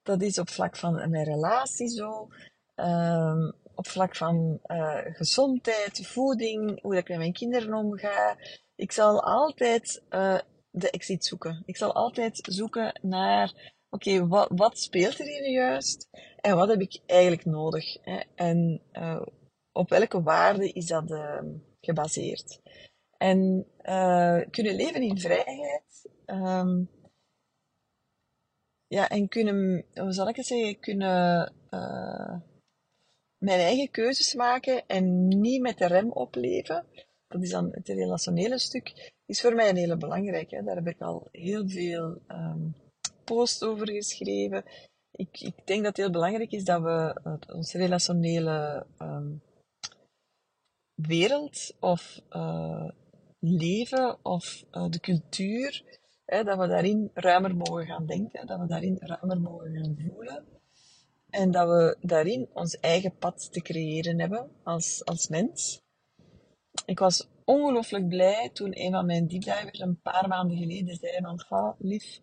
dat 0.02 0.22
is 0.22 0.38
op 0.38 0.48
vlak 0.48 0.76
van 0.76 1.10
mijn 1.10 1.24
relatie 1.24 1.88
zo. 1.88 2.28
Um, 2.76 3.54
op 3.74 3.86
vlak 3.86 4.16
van 4.16 4.60
uh, 4.66 5.00
gezondheid, 5.04 6.06
voeding, 6.06 6.82
hoe 6.82 6.96
ik 6.96 7.08
met 7.08 7.18
mijn 7.18 7.32
kinderen 7.32 7.74
omga. 7.74 8.36
Ik 8.76 8.92
zal 8.92 9.22
altijd 9.22 10.02
de 10.70 10.90
exit 10.90 11.24
zoeken. 11.24 11.62
Ik 11.66 11.76
zal 11.76 11.94
altijd 11.94 12.38
zoeken 12.42 13.00
naar, 13.02 13.74
oké, 13.90 14.26
wat, 14.26 14.48
wat 14.54 14.78
speelt 14.78 15.18
er 15.18 15.26
hier 15.26 15.50
juist? 15.50 16.08
En 16.40 16.56
wat 16.56 16.68
heb 16.68 16.80
ik 16.80 17.00
eigenlijk 17.06 17.44
nodig? 17.44 18.02
Hè? 18.02 18.20
En 18.34 18.82
uh, 18.92 19.26
op 19.72 19.88
welke 19.88 20.22
waarde 20.22 20.72
is 20.72 20.86
dat 20.86 21.14
gebaseerd? 21.80 22.60
En 23.18 23.66
kunnen 24.50 24.74
leven 24.74 25.02
in 25.02 25.18
vrijheid. 25.18 26.10
Um, 26.26 26.90
ja, 28.86 29.08
en 29.08 29.28
kunnen, 29.28 29.84
hoe 29.94 30.12
zal 30.12 30.28
ik 30.28 30.36
het 30.36 30.46
zeggen, 30.46 30.80
kunnen 30.80 31.52
mijn 33.38 33.60
eigen 33.60 33.90
keuzes 33.90 34.34
maken 34.34 34.86
en 34.86 35.28
niet 35.28 35.60
met 35.60 35.78
de 35.78 35.86
rem 35.86 36.12
opleven. 36.12 36.86
Dat 37.28 37.42
is 37.42 37.50
dan 37.50 37.68
het 37.72 37.88
relationele 37.88 38.58
stuk. 38.58 39.12
Is 39.28 39.40
voor 39.40 39.54
mij 39.54 39.68
een 39.68 39.76
hele 39.76 39.96
belangrijke. 39.96 40.62
Daar 40.64 40.76
heb 40.76 40.86
ik 40.86 41.00
al 41.00 41.28
heel 41.32 41.68
veel 41.68 42.20
um, 42.28 42.74
posts 43.24 43.62
over 43.62 43.90
geschreven. 43.90 44.64
Ik, 45.10 45.40
ik 45.40 45.66
denk 45.66 45.82
dat 45.82 45.86
het 45.86 45.96
heel 45.96 46.10
belangrijk 46.10 46.52
is 46.52 46.64
dat 46.64 46.82
we 46.82 47.20
uh, 47.24 47.56
onze 47.56 47.78
relationele 47.78 48.86
um, 48.98 49.42
wereld 50.94 51.74
of 51.80 52.20
uh, 52.30 52.88
leven 53.38 54.24
of 54.24 54.64
uh, 54.72 54.88
de 54.88 55.00
cultuur, 55.00 56.00
hè, 56.24 56.44
dat 56.44 56.58
we 56.58 56.66
daarin 56.66 57.10
ruimer 57.14 57.56
mogen 57.56 57.86
gaan 57.86 58.06
denken, 58.06 58.46
dat 58.46 58.60
we 58.60 58.66
daarin 58.66 58.96
ruimer 59.00 59.40
mogen 59.40 59.76
gaan 59.76 59.96
voelen. 60.08 60.44
En 61.30 61.50
dat 61.50 61.68
we 61.68 61.96
daarin 62.00 62.48
ons 62.52 62.76
eigen 62.76 63.16
pad 63.16 63.52
te 63.52 63.60
creëren 63.60 64.20
hebben 64.20 64.50
als, 64.62 65.04
als 65.04 65.28
mens. 65.28 65.80
Ik 66.86 66.98
was 66.98 67.28
ongelooflijk 67.48 68.08
blij 68.08 68.50
toen 68.52 68.80
een 68.80 68.92
van 68.92 69.06
mijn 69.06 69.26
deepdivers 69.26 69.78
een 69.78 70.00
paar 70.00 70.28
maanden 70.28 70.56
geleden 70.56 70.96
zei 70.96 71.18
van, 71.48 71.74
lief, 71.78 72.20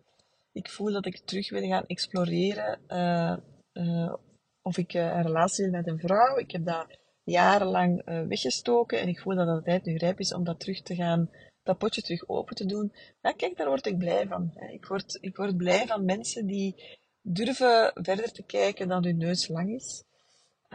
ik 0.52 0.70
voel 0.70 0.92
dat 0.92 1.06
ik 1.06 1.18
terug 1.18 1.50
wil 1.50 1.68
gaan 1.68 1.86
exploreren 1.86 2.80
uh, 2.88 3.36
uh, 3.72 4.14
of 4.62 4.78
ik 4.78 4.94
uh, 4.94 5.02
een 5.02 5.22
relatie 5.22 5.64
wil 5.64 5.72
met 5.72 5.86
een 5.86 5.98
vrouw. 5.98 6.36
Ik 6.38 6.50
heb 6.50 6.64
dat 6.64 6.98
jarenlang 7.24 8.04
weggestoken 8.28 9.00
en 9.00 9.08
ik 9.08 9.20
voel 9.20 9.34
dat 9.34 9.46
het 9.46 9.64
tijd 9.64 9.84
nu 9.84 9.96
rijp 9.96 10.20
is 10.20 10.34
om 10.34 10.44
dat 10.44 10.60
terug 10.60 10.82
te 10.82 10.94
gaan, 10.94 11.30
dat 11.62 11.78
potje 11.78 12.02
terug 12.02 12.28
open 12.28 12.56
te 12.56 12.66
doen. 12.66 12.92
Ja, 13.22 13.32
kijk, 13.32 13.56
daar 13.56 13.68
word 13.68 13.86
ik 13.86 13.98
blij 13.98 14.26
van. 14.26 14.52
Ik 14.70 14.86
word, 14.86 15.18
ik 15.20 15.36
word 15.36 15.56
blij 15.56 15.86
van 15.86 16.04
mensen 16.04 16.46
die 16.46 16.98
durven 17.22 17.90
verder 17.94 18.32
te 18.32 18.42
kijken 18.42 18.88
dan 18.88 19.04
hun 19.04 19.16
neus 19.16 19.48
lang 19.48 19.74
is. 19.74 20.04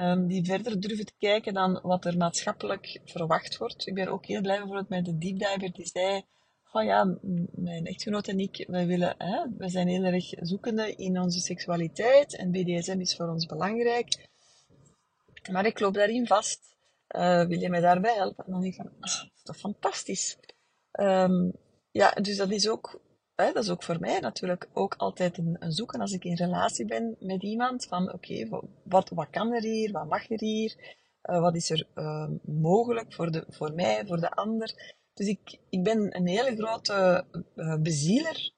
Um, 0.02 0.28
die 0.28 0.46
verder 0.46 0.80
durven 0.80 1.06
te 1.06 1.14
kijken 1.20 1.54
dan 1.54 1.80
wat 1.84 2.06
er 2.06 2.18
maatschappelijk 2.18 3.00
verwacht 3.06 3.58
wordt. 3.58 3.88
Ik 3.88 3.94
ben 3.94 4.08
ook 4.08 4.26
heel 4.26 4.42
blij 4.42 4.58
bijvoorbeeld 4.58 4.90
met 4.90 5.06
de 5.06 5.18
deepdiver 5.18 5.72
die 5.72 5.86
zei, 5.86 6.24
oh 6.72 6.84
ja, 6.84 7.18
mijn 7.52 7.86
echtgenoot 7.86 8.28
en 8.28 8.40
ik, 8.40 8.66
wij 8.68 8.88
willen, 8.88 9.16
hè, 9.18 9.46
we 9.58 9.70
zijn 9.70 9.88
heel 9.88 10.04
erg 10.04 10.34
zoekende 10.40 10.96
in 10.96 11.20
onze 11.20 11.40
seksualiteit 11.40 12.36
en 12.36 12.52
BDSM 12.52 13.00
is 13.00 13.16
voor 13.16 13.28
ons 13.28 13.46
belangrijk. 13.46 14.28
Maar 15.52 15.66
ik 15.66 15.80
loop 15.80 15.94
daarin 15.94 16.28
vast. 16.28 16.76
Uh, 17.16 17.46
wil 17.46 17.60
je 17.60 17.70
mij 17.70 17.82
daarbij 17.82 18.16
helpen? 18.16 18.46
En 18.46 18.52
dan 18.52 18.62
denk 18.62 18.74
ik 18.74 18.82
van, 18.82 18.92
ah, 19.00 19.20
dat 19.20 19.32
is 19.36 19.44
toch 19.44 19.58
fantastisch. 19.58 20.38
Um, 21.00 21.52
ja, 21.92 22.12
dus 22.12 22.38
dat 22.38 22.52
is 22.52 22.70
ook 22.70 23.02
dat 23.36 23.56
is 23.56 23.70
ook 23.70 23.84
voor 23.84 24.00
mij 24.00 24.20
natuurlijk 24.20 24.70
ook 24.74 24.96
altijd 24.98 25.38
een, 25.38 25.58
zoeken 25.60 26.02
als 26.02 26.12
ik 26.12 26.24
in 26.24 26.36
relatie 26.36 26.86
ben 26.86 27.16
met 27.20 27.44
iemand. 27.44 27.86
Van 27.86 28.14
oké, 28.14 28.48
wat, 28.84 29.10
wat 29.10 29.30
kan 29.30 29.54
er 29.54 29.62
hier? 29.62 29.92
Wat 29.92 30.10
mag 30.10 30.30
er 30.30 30.40
hier? 30.40 31.00
Uh, 31.24 31.40
wat 31.40 31.56
is 31.56 31.70
er 31.70 31.88
uh, 31.96 32.30
mogelijk 32.44 33.14
voor, 33.14 33.32
de, 33.32 33.46
voor 33.50 33.74
mij, 33.74 34.06
voor 34.06 34.20
de 34.20 34.32
ander? 34.32 34.96
Dus 35.14 35.28
ik, 35.28 35.60
ik 35.70 35.84
ben 35.84 36.16
een 36.16 36.28
hele 36.28 36.56
grote 36.56 37.26
uh, 37.56 37.76
bezieler 37.76 38.52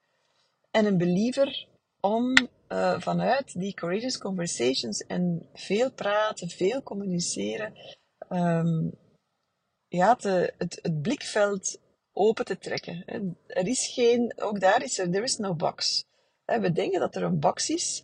en 0.72 0.86
een 0.86 0.98
believer 0.98 1.68
om 2.00 2.34
vanuit 2.98 3.60
die 3.60 3.74
courageous 3.74 4.18
conversations 4.18 5.06
en 5.06 5.50
veel 5.54 5.92
praten, 5.92 6.50
veel 6.50 6.84
communiceren, 6.84 7.74
um, 8.30 8.92
ja, 9.88 10.16
te, 10.16 10.54
het, 10.58 10.80
het 10.82 11.02
blikveld 11.02 11.80
open 12.14 12.46
te 12.46 12.58
trekken. 12.58 13.04
Er 13.48 13.68
is 13.68 13.88
geen, 13.88 14.34
ook 14.36 14.60
daar 14.60 14.84
is 14.84 15.00
er, 15.00 15.12
there 15.12 15.24
is 15.24 15.38
no 15.38 15.56
box. 15.56 16.06
We 16.46 16.72
denken 16.72 17.00
dat 17.00 17.16
er 17.16 17.24
een 17.24 17.40
box 17.40 17.70
is, 17.70 18.04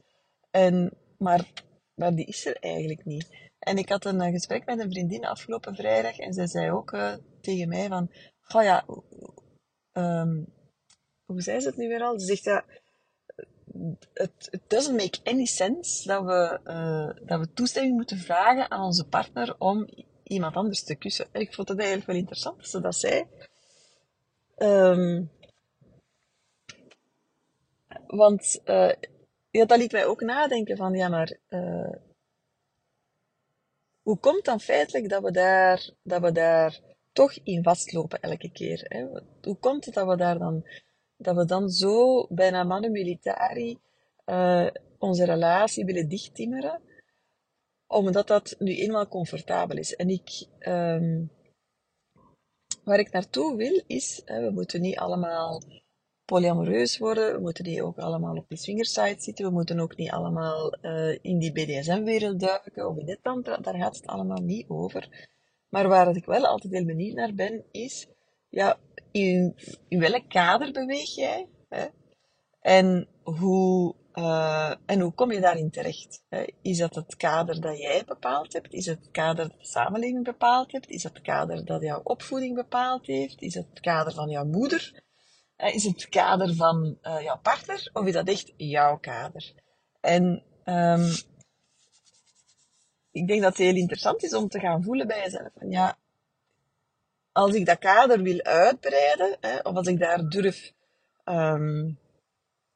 en, 0.52 0.92
maar, 1.18 1.46
die 1.96 2.26
is 2.26 2.46
er 2.46 2.58
eigenlijk 2.60 3.06
niet. 3.06 3.28
En 3.60 3.78
ik 3.78 3.90
had 3.90 4.06
een 4.06 4.32
gesprek 4.32 4.66
met 4.66 4.80
een 4.80 4.92
vriendin 4.92 5.26
afgelopen 5.26 5.76
vrijdag 5.76 6.18
en 6.18 6.34
zij 6.34 6.48
zei 6.48 6.72
ook 6.72 6.92
uh, 6.92 7.14
tegen 7.42 7.68
mij 7.68 7.88
van, 7.88 8.12
oh 8.48 8.64
ja, 8.64 8.86
um, 9.94 10.48
hoe 11.26 11.42
zei 11.42 11.60
ze 11.60 11.68
het 11.68 11.78
nu 11.78 11.88
weer 11.88 12.02
al? 12.02 12.20
Ze 12.20 12.26
zegt 12.26 12.44
ja, 12.44 12.66
het 14.14 14.62
doesn't 14.68 14.98
make 14.98 15.20
any 15.24 15.46
sense 15.46 16.08
dat 16.08 16.24
we, 16.24 16.60
uh, 16.64 17.28
dat 17.28 17.40
we 17.40 17.54
toestemming 17.54 17.96
moeten 17.96 18.18
vragen 18.18 18.72
aan 18.72 18.84
onze 18.84 19.08
partner 19.08 19.56
om 19.58 19.88
iemand 20.24 20.56
anders 20.56 20.84
te 20.84 20.96
kussen. 20.96 21.28
En 21.32 21.42
ik 21.42 21.54
vond 21.54 21.68
het 21.68 21.78
eigenlijk 21.78 22.08
wel 22.08 22.18
interessant 22.18 22.58
dat 22.58 22.68
ze 22.68 22.82
dat 22.82 22.96
zei. 22.96 23.26
Um, 24.62 25.32
want 28.08 28.62
uh, 28.66 28.92
ja, 29.52 29.66
dat 29.66 29.78
liet 29.78 29.92
mij 29.92 30.06
ook 30.06 30.22
nadenken 30.22 30.78
van, 30.78 30.94
ja, 30.94 31.08
maar 31.08 31.38
uh, 31.50 31.94
hoe 34.02 34.18
komt 34.20 34.46
dan 34.46 34.60
feitelijk 34.60 35.10
dat 35.10 35.24
we 35.24 35.32
daar, 35.32 35.90
dat 36.04 36.22
we 36.22 36.32
daar 36.32 36.80
toch 37.12 37.34
in 37.44 37.64
vastlopen 37.64 38.22
elke 38.22 38.52
keer? 38.52 38.86
Hè? 38.88 39.08
Hoe 39.42 39.58
komt 39.60 39.86
het 39.86 39.94
dat 39.94 40.08
we 40.08 40.18
daar 40.18 40.38
dan, 40.40 40.68
dat 41.18 41.36
we 41.36 41.46
dan 41.46 41.70
zo 41.70 42.28
bijna 42.30 42.64
manu 42.64 42.90
militari 42.90 43.78
uh, 44.26 44.68
onze 44.98 45.26
relatie 45.26 45.86
willen 45.86 46.10
dichttimmeren? 46.10 46.82
Omdat 47.88 48.28
dat 48.28 48.56
nu 48.60 48.76
eenmaal 48.76 49.08
comfortabel 49.08 49.78
is. 49.78 49.96
En 49.96 50.10
ik, 50.10 50.46
um, 50.60 51.32
waar 52.90 53.00
ik 53.00 53.12
naartoe 53.12 53.56
wil 53.56 53.82
is, 53.88 54.22
we 54.26 54.50
moeten 54.54 54.82
niet 54.82 54.98
allemaal 54.98 55.62
polyamoreus 56.26 56.98
worden, 56.98 57.34
we 57.34 57.42
moeten 57.42 57.66
niet 57.66 57.82
ook 57.82 57.98
allemaal 57.98 58.36
op 58.36 58.46
die 58.48 58.58
swingersite 58.58 59.22
zitten, 59.22 59.46
we 59.46 59.52
moeten 59.52 59.80
ook 59.80 59.96
niet 59.96 60.12
allemaal 60.12 60.78
uh, 60.82 61.18
in 61.22 61.40
die 61.40 61.52
BDSM-wereld 61.52 62.40
duiken 62.40 62.88
of 62.90 62.98
in 62.98 63.06
dit 63.06 63.20
tantra, 63.22 63.58
daar 63.58 63.76
gaat 63.76 63.96
het 63.96 64.08
allemaal 64.08 64.42
niet 64.42 64.66
over. 64.68 65.28
Maar 65.70 65.88
waar 65.88 66.16
ik 66.16 66.26
wel 66.26 66.46
altijd 66.46 66.74
heel 66.74 66.86
benieuwd 66.86 67.16
naar 67.16 67.34
ben, 67.34 67.64
is, 67.72 68.08
ja, 68.50 68.80
in, 69.12 69.56
in 69.88 70.00
welk 70.00 70.30
kader 70.30 70.72
beweeg 70.72 71.16
jij? 71.16 71.48
Hè? 71.70 71.86
En 72.62 73.08
hoe 73.24 73.96
uh, 74.14 74.74
en 74.86 75.00
hoe 75.00 75.14
kom 75.14 75.32
je 75.32 75.40
daarin 75.40 75.70
terecht? 75.70 76.24
Is 76.62 76.78
dat 76.78 76.96
het 76.96 77.16
kader 77.16 77.62
dat 77.62 77.78
jij 77.78 78.04
bepaald 78.06 78.54
hebt? 78.54 78.74
Is 78.74 78.86
het 78.86 79.00
het 79.00 79.12
kader 79.12 79.50
dat 79.50 79.60
de 79.60 79.66
samenleving 79.66 80.24
bepaald 80.24 80.72
heeft? 80.72 80.90
Is 80.90 81.04
het 81.04 81.22
kader 81.22 81.66
dat 81.66 81.82
jouw 81.82 82.02
opvoeding 82.04 82.56
bepaald 82.56 83.06
heeft? 83.06 83.42
Is 83.42 83.54
het 83.54 83.80
kader 83.80 84.14
van 84.14 84.30
jouw 84.30 84.46
moeder? 84.46 85.04
Is 85.58 85.84
het 85.84 86.02
het 86.02 86.10
kader 86.10 86.56
van 86.56 86.98
jouw 87.02 87.40
partner? 87.42 87.90
Of 87.94 88.06
is 88.06 88.14
dat 88.14 88.28
echt 88.28 88.54
jouw 88.58 88.98
kader? 88.98 89.54
En 90.02 90.44
um, 90.66 91.12
ik 93.12 93.28
denk 93.28 93.42
dat 93.42 93.58
het 93.58 93.68
heel 93.68 93.76
interessant 93.76 94.24
is 94.24 94.34
om 94.34 94.48
te 94.48 94.60
gaan 94.60 94.84
voelen 94.84 95.08
bij 95.08 95.24
jezelf. 95.24 95.50
Van, 95.58 95.70
ja, 95.70 95.98
als 97.32 97.54
ik 97.54 97.66
dat 97.66 97.78
kader 97.78 98.22
wil 98.22 98.42
uitbreiden, 98.42 99.38
hè, 99.40 99.58
of 99.58 99.76
als 99.76 99.88
ik 99.88 100.00
daar 100.00 100.30
durf 100.30 100.74
um, 101.26 102.00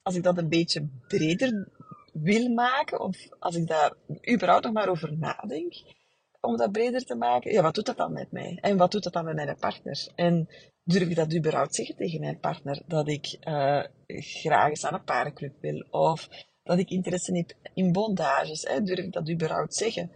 als 0.04 0.16
ik 0.16 0.24
dat 0.24 0.38
een 0.38 0.50
beetje 0.50 0.88
breder 1.08 1.68
wil 2.14 2.50
maken, 2.50 3.00
of 3.00 3.18
als 3.40 3.56
ik 3.56 3.68
daar 3.68 3.94
überhaupt 4.32 4.64
nog 4.64 4.74
maar 4.74 4.90
over 4.90 5.18
nadenk, 5.18 5.74
om 6.40 6.58
dat 6.58 6.72
breder 6.72 7.06
te 7.06 7.16
maken, 7.16 7.52
ja, 7.52 7.62
wat 7.62 7.76
doet 7.76 7.86
dat 7.86 7.98
dan 7.98 8.14
met 8.14 8.32
mij? 8.32 8.58
En 8.62 8.78
wat 8.78 8.92
doet 8.92 9.04
dat 9.04 9.14
dan 9.14 9.26
met 9.26 9.36
mijn 9.36 9.58
partner? 9.60 10.08
En 10.16 10.50
durf 10.84 11.10
ik 11.10 11.16
dat 11.16 11.36
überhaupt 11.36 11.76
zeggen 11.76 11.96
tegen 11.96 12.20
mijn 12.20 12.40
partner? 12.40 12.82
Dat 12.88 13.08
ik 13.08 13.38
uh, 13.48 13.84
graag 14.08 14.70
eens 14.70 14.86
aan 14.86 14.94
een 14.94 15.04
parenclub 15.04 15.54
wil, 15.62 15.86
of 15.90 16.30
dat 16.64 16.78
ik 16.78 16.90
interesse 16.90 17.36
heb 17.36 17.54
in 17.74 17.92
bondages, 17.92 18.62
hè? 18.62 18.82
durf 18.82 19.00
ik 19.00 19.14
dat 19.14 19.30
überhaupt 19.30 19.76
zeggen? 19.76 20.12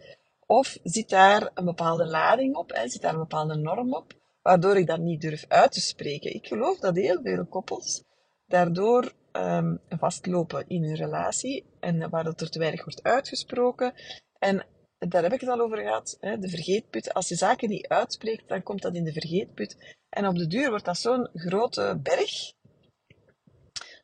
Of 0.45 0.77
zit 0.83 1.09
daar 1.09 1.51
een 1.53 1.65
bepaalde 1.65 2.05
lading 2.05 2.55
op, 2.55 2.81
zit 2.85 3.01
daar 3.01 3.13
een 3.13 3.19
bepaalde 3.19 3.55
norm 3.55 3.93
op, 3.93 4.13
waardoor 4.41 4.77
ik 4.77 4.87
dat 4.87 4.99
niet 4.99 5.21
durf 5.21 5.45
uit 5.47 5.71
te 5.71 5.81
spreken? 5.81 6.33
Ik 6.33 6.47
geloof 6.47 6.79
dat 6.79 6.95
heel 6.95 7.19
veel 7.23 7.45
koppels 7.45 8.03
daardoor 8.47 9.13
um, 9.37 9.79
vastlopen 9.89 10.65
in 10.67 10.83
hun 10.83 10.95
relatie 10.95 11.65
en 11.79 12.09
waar 12.09 12.23
dat 12.23 12.41
er 12.41 12.49
te 12.49 12.59
weinig 12.59 12.83
wordt 12.83 13.03
uitgesproken. 13.03 13.93
En 14.39 14.65
daar 14.97 15.23
heb 15.23 15.33
ik 15.33 15.39
het 15.39 15.49
al 15.49 15.59
over 15.59 15.77
gehad, 15.77 16.17
hè, 16.19 16.39
de 16.39 16.49
vergeetput. 16.49 17.13
Als 17.13 17.27
je 17.27 17.35
zaken 17.35 17.69
niet 17.69 17.87
uitspreekt, 17.87 18.47
dan 18.47 18.63
komt 18.63 18.81
dat 18.81 18.95
in 18.95 19.03
de 19.03 19.11
vergeetput. 19.11 19.95
En 20.09 20.27
op 20.27 20.35
de 20.35 20.47
duur 20.47 20.69
wordt 20.69 20.85
dat 20.85 20.97
zo'n 20.97 21.29
grote 21.33 21.99
berg, 22.03 22.53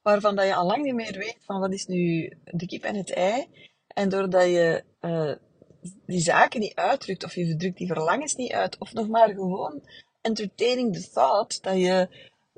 waarvan 0.01 0.35
dat 0.35 0.45
je 0.45 0.55
al 0.55 0.65
lang 0.65 0.83
niet 0.83 0.95
meer 0.95 1.17
weet 1.17 1.37
van 1.39 1.59
wat 1.59 1.73
is 1.73 1.85
nu 1.85 2.33
de 2.43 2.65
kip 2.65 2.83
en 2.83 2.95
het 2.95 3.13
ei. 3.13 3.47
En 3.87 4.09
doordat 4.09 4.43
je 4.43 4.83
uh, 5.01 5.33
die 6.05 6.21
zaken 6.21 6.59
niet 6.59 6.75
uitdrukt, 6.75 7.23
of 7.23 7.35
je 7.35 7.55
drukt 7.55 7.77
die 7.77 7.87
verlangens 7.87 8.35
niet 8.35 8.51
uit, 8.51 8.77
of 8.77 8.93
nog 8.93 9.07
maar 9.07 9.29
gewoon 9.29 9.83
entertaining 10.21 10.93
the 10.93 11.09
thought, 11.09 11.63
dat 11.63 11.77
je 11.77 12.07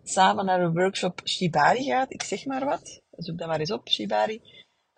samen 0.09 0.45
naar 0.45 0.61
een 0.61 0.73
workshop 0.73 1.21
Shibari 1.23 1.83
gaat, 1.83 2.13
ik 2.13 2.23
zeg 2.23 2.45
maar 2.45 2.65
wat, 2.65 3.01
zoek 3.11 3.37
dat 3.37 3.47
maar 3.47 3.59
eens 3.59 3.71
op, 3.71 3.89
Shibari. 3.89 4.41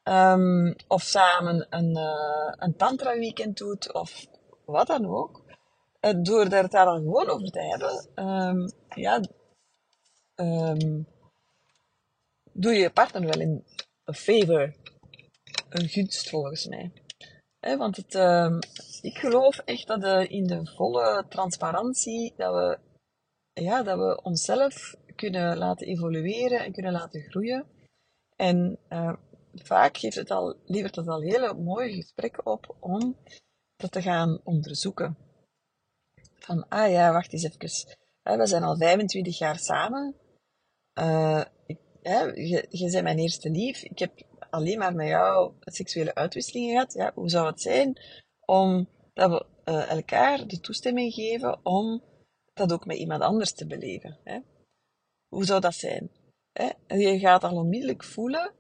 Um, 0.04 0.76
of 0.88 1.02
samen 1.02 1.68
een, 1.70 1.98
uh, 1.98 2.54
een 2.58 2.76
tantra 2.76 3.18
weekend 3.18 3.58
doet, 3.58 3.94
of 3.94 4.26
wat 4.66 4.88
dan 4.88 5.06
ook. 5.06 5.44
Uh, 6.02 6.12
door 6.22 6.50
daar 6.50 6.64
het 6.64 6.72
daar 6.72 6.86
dan 6.86 6.98
gewoon 6.98 7.30
over 7.30 7.52
te 7.52 7.62
hebben, 7.62 8.26
um, 8.26 8.72
ja, 8.96 9.22
um, 10.36 11.08
doe 12.52 12.74
je 12.74 12.80
je 12.80 12.90
partner 12.90 13.22
wel 13.22 13.40
in 13.40 13.66
een 14.04 14.16
favor, 14.16 14.76
een 15.70 15.88
gunst 15.88 16.30
volgens 16.30 16.68
mij. 16.68 16.92
He, 17.60 17.78
want 17.78 17.96
het, 17.96 18.14
ik 19.02 19.18
geloof 19.18 19.58
echt 19.58 19.88
dat 19.88 20.02
de, 20.02 20.28
in 20.28 20.48
de 20.48 20.66
volle 20.76 21.26
transparantie, 21.30 22.34
dat 22.38 22.54
we 22.54 22.80
ja, 23.62 23.84
dat 23.84 23.98
we 23.98 24.22
onszelf 24.24 24.96
kunnen 25.16 25.58
laten 25.58 25.88
evolueren 25.88 26.60
en 26.60 26.72
kunnen 26.72 26.92
laten 26.92 27.22
groeien. 27.22 27.66
En 28.36 28.80
uh, 28.90 29.14
vaak 29.54 29.98
geeft 29.98 30.16
het 30.16 30.32
al, 30.32 30.56
levert 30.66 30.96
het 30.96 31.08
al 31.08 31.22
hele 31.22 31.54
mooie 31.54 31.94
gesprekken 31.94 32.46
op 32.46 32.76
om 32.80 33.18
dat 33.76 33.92
te 33.92 34.02
gaan 34.02 34.40
onderzoeken. 34.44 35.18
Van, 36.40 36.68
ah 36.68 36.92
ja, 36.92 37.12
wacht 37.12 37.34
eens 37.34 37.44
even. 37.44 37.98
We 38.24 38.48
zijn 38.48 38.64
al 38.64 38.78
25 38.78 39.38
jaar 39.38 39.60
samen. 39.60 40.16
Uh, 41.00 41.44
je, 42.34 42.66
je 42.70 42.92
bent 42.92 43.04
mijn 43.04 43.20
eerste 43.20 43.50
lief. 43.50 43.84
Ik 43.84 44.00
heb 44.00 44.12
alleen 44.50 44.78
maar 44.78 44.96
met 44.96 45.08
jou 45.08 45.54
seksuele 45.60 46.16
uitwisselingen 46.16 46.72
gehad. 46.72 46.94
Ja, 46.94 47.12
hoe 47.16 47.30
zou 47.30 47.48
het 47.48 47.62
zijn 47.62 48.02
om 48.46 48.90
dat 49.14 49.30
we 49.30 49.46
uh, 49.72 49.92
elkaar 49.92 50.48
de 50.48 50.60
toestemming 50.60 51.14
geven 51.14 51.66
om 51.66 52.02
dat 52.58 52.74
ook 52.74 52.86
met 52.86 52.98
iemand 52.98 53.22
anders 53.22 53.54
te 53.54 53.68
beleven. 53.68 54.18
Hè? 54.24 54.40
Hoe 55.28 55.46
zou 55.46 55.62
dat 55.62 55.76
zijn? 55.76 56.12
Hè? 56.52 56.96
Je 56.96 57.20
gaat 57.20 57.44
al 57.44 57.56
onmiddellijk 57.56 58.04
voelen 58.04 58.54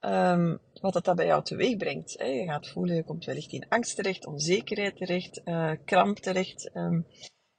um, 0.00 0.60
wat 0.80 1.04
dat, 1.04 1.16
bij 1.16 1.26
jou 1.26 1.44
teweeg 1.44 1.76
brengt. 1.76 2.18
Hè? 2.18 2.24
Je 2.24 2.44
gaat 2.44 2.68
voelen, 2.68 2.96
je 2.96 3.04
komt 3.04 3.24
wellicht 3.24 3.52
in 3.52 3.68
angst 3.68 3.96
terecht, 3.96 4.26
onzekerheid 4.26 4.96
terecht, 4.96 5.40
uh, 5.44 5.72
kramp 5.84 6.18
terecht. 6.18 6.70
Um, 6.74 7.06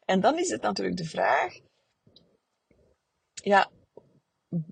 en 0.05 0.19
dan 0.19 0.39
is 0.39 0.49
het 0.49 0.61
natuurlijk 0.61 0.97
de 0.97 1.05
vraag, 1.05 1.59
ja, 3.33 3.69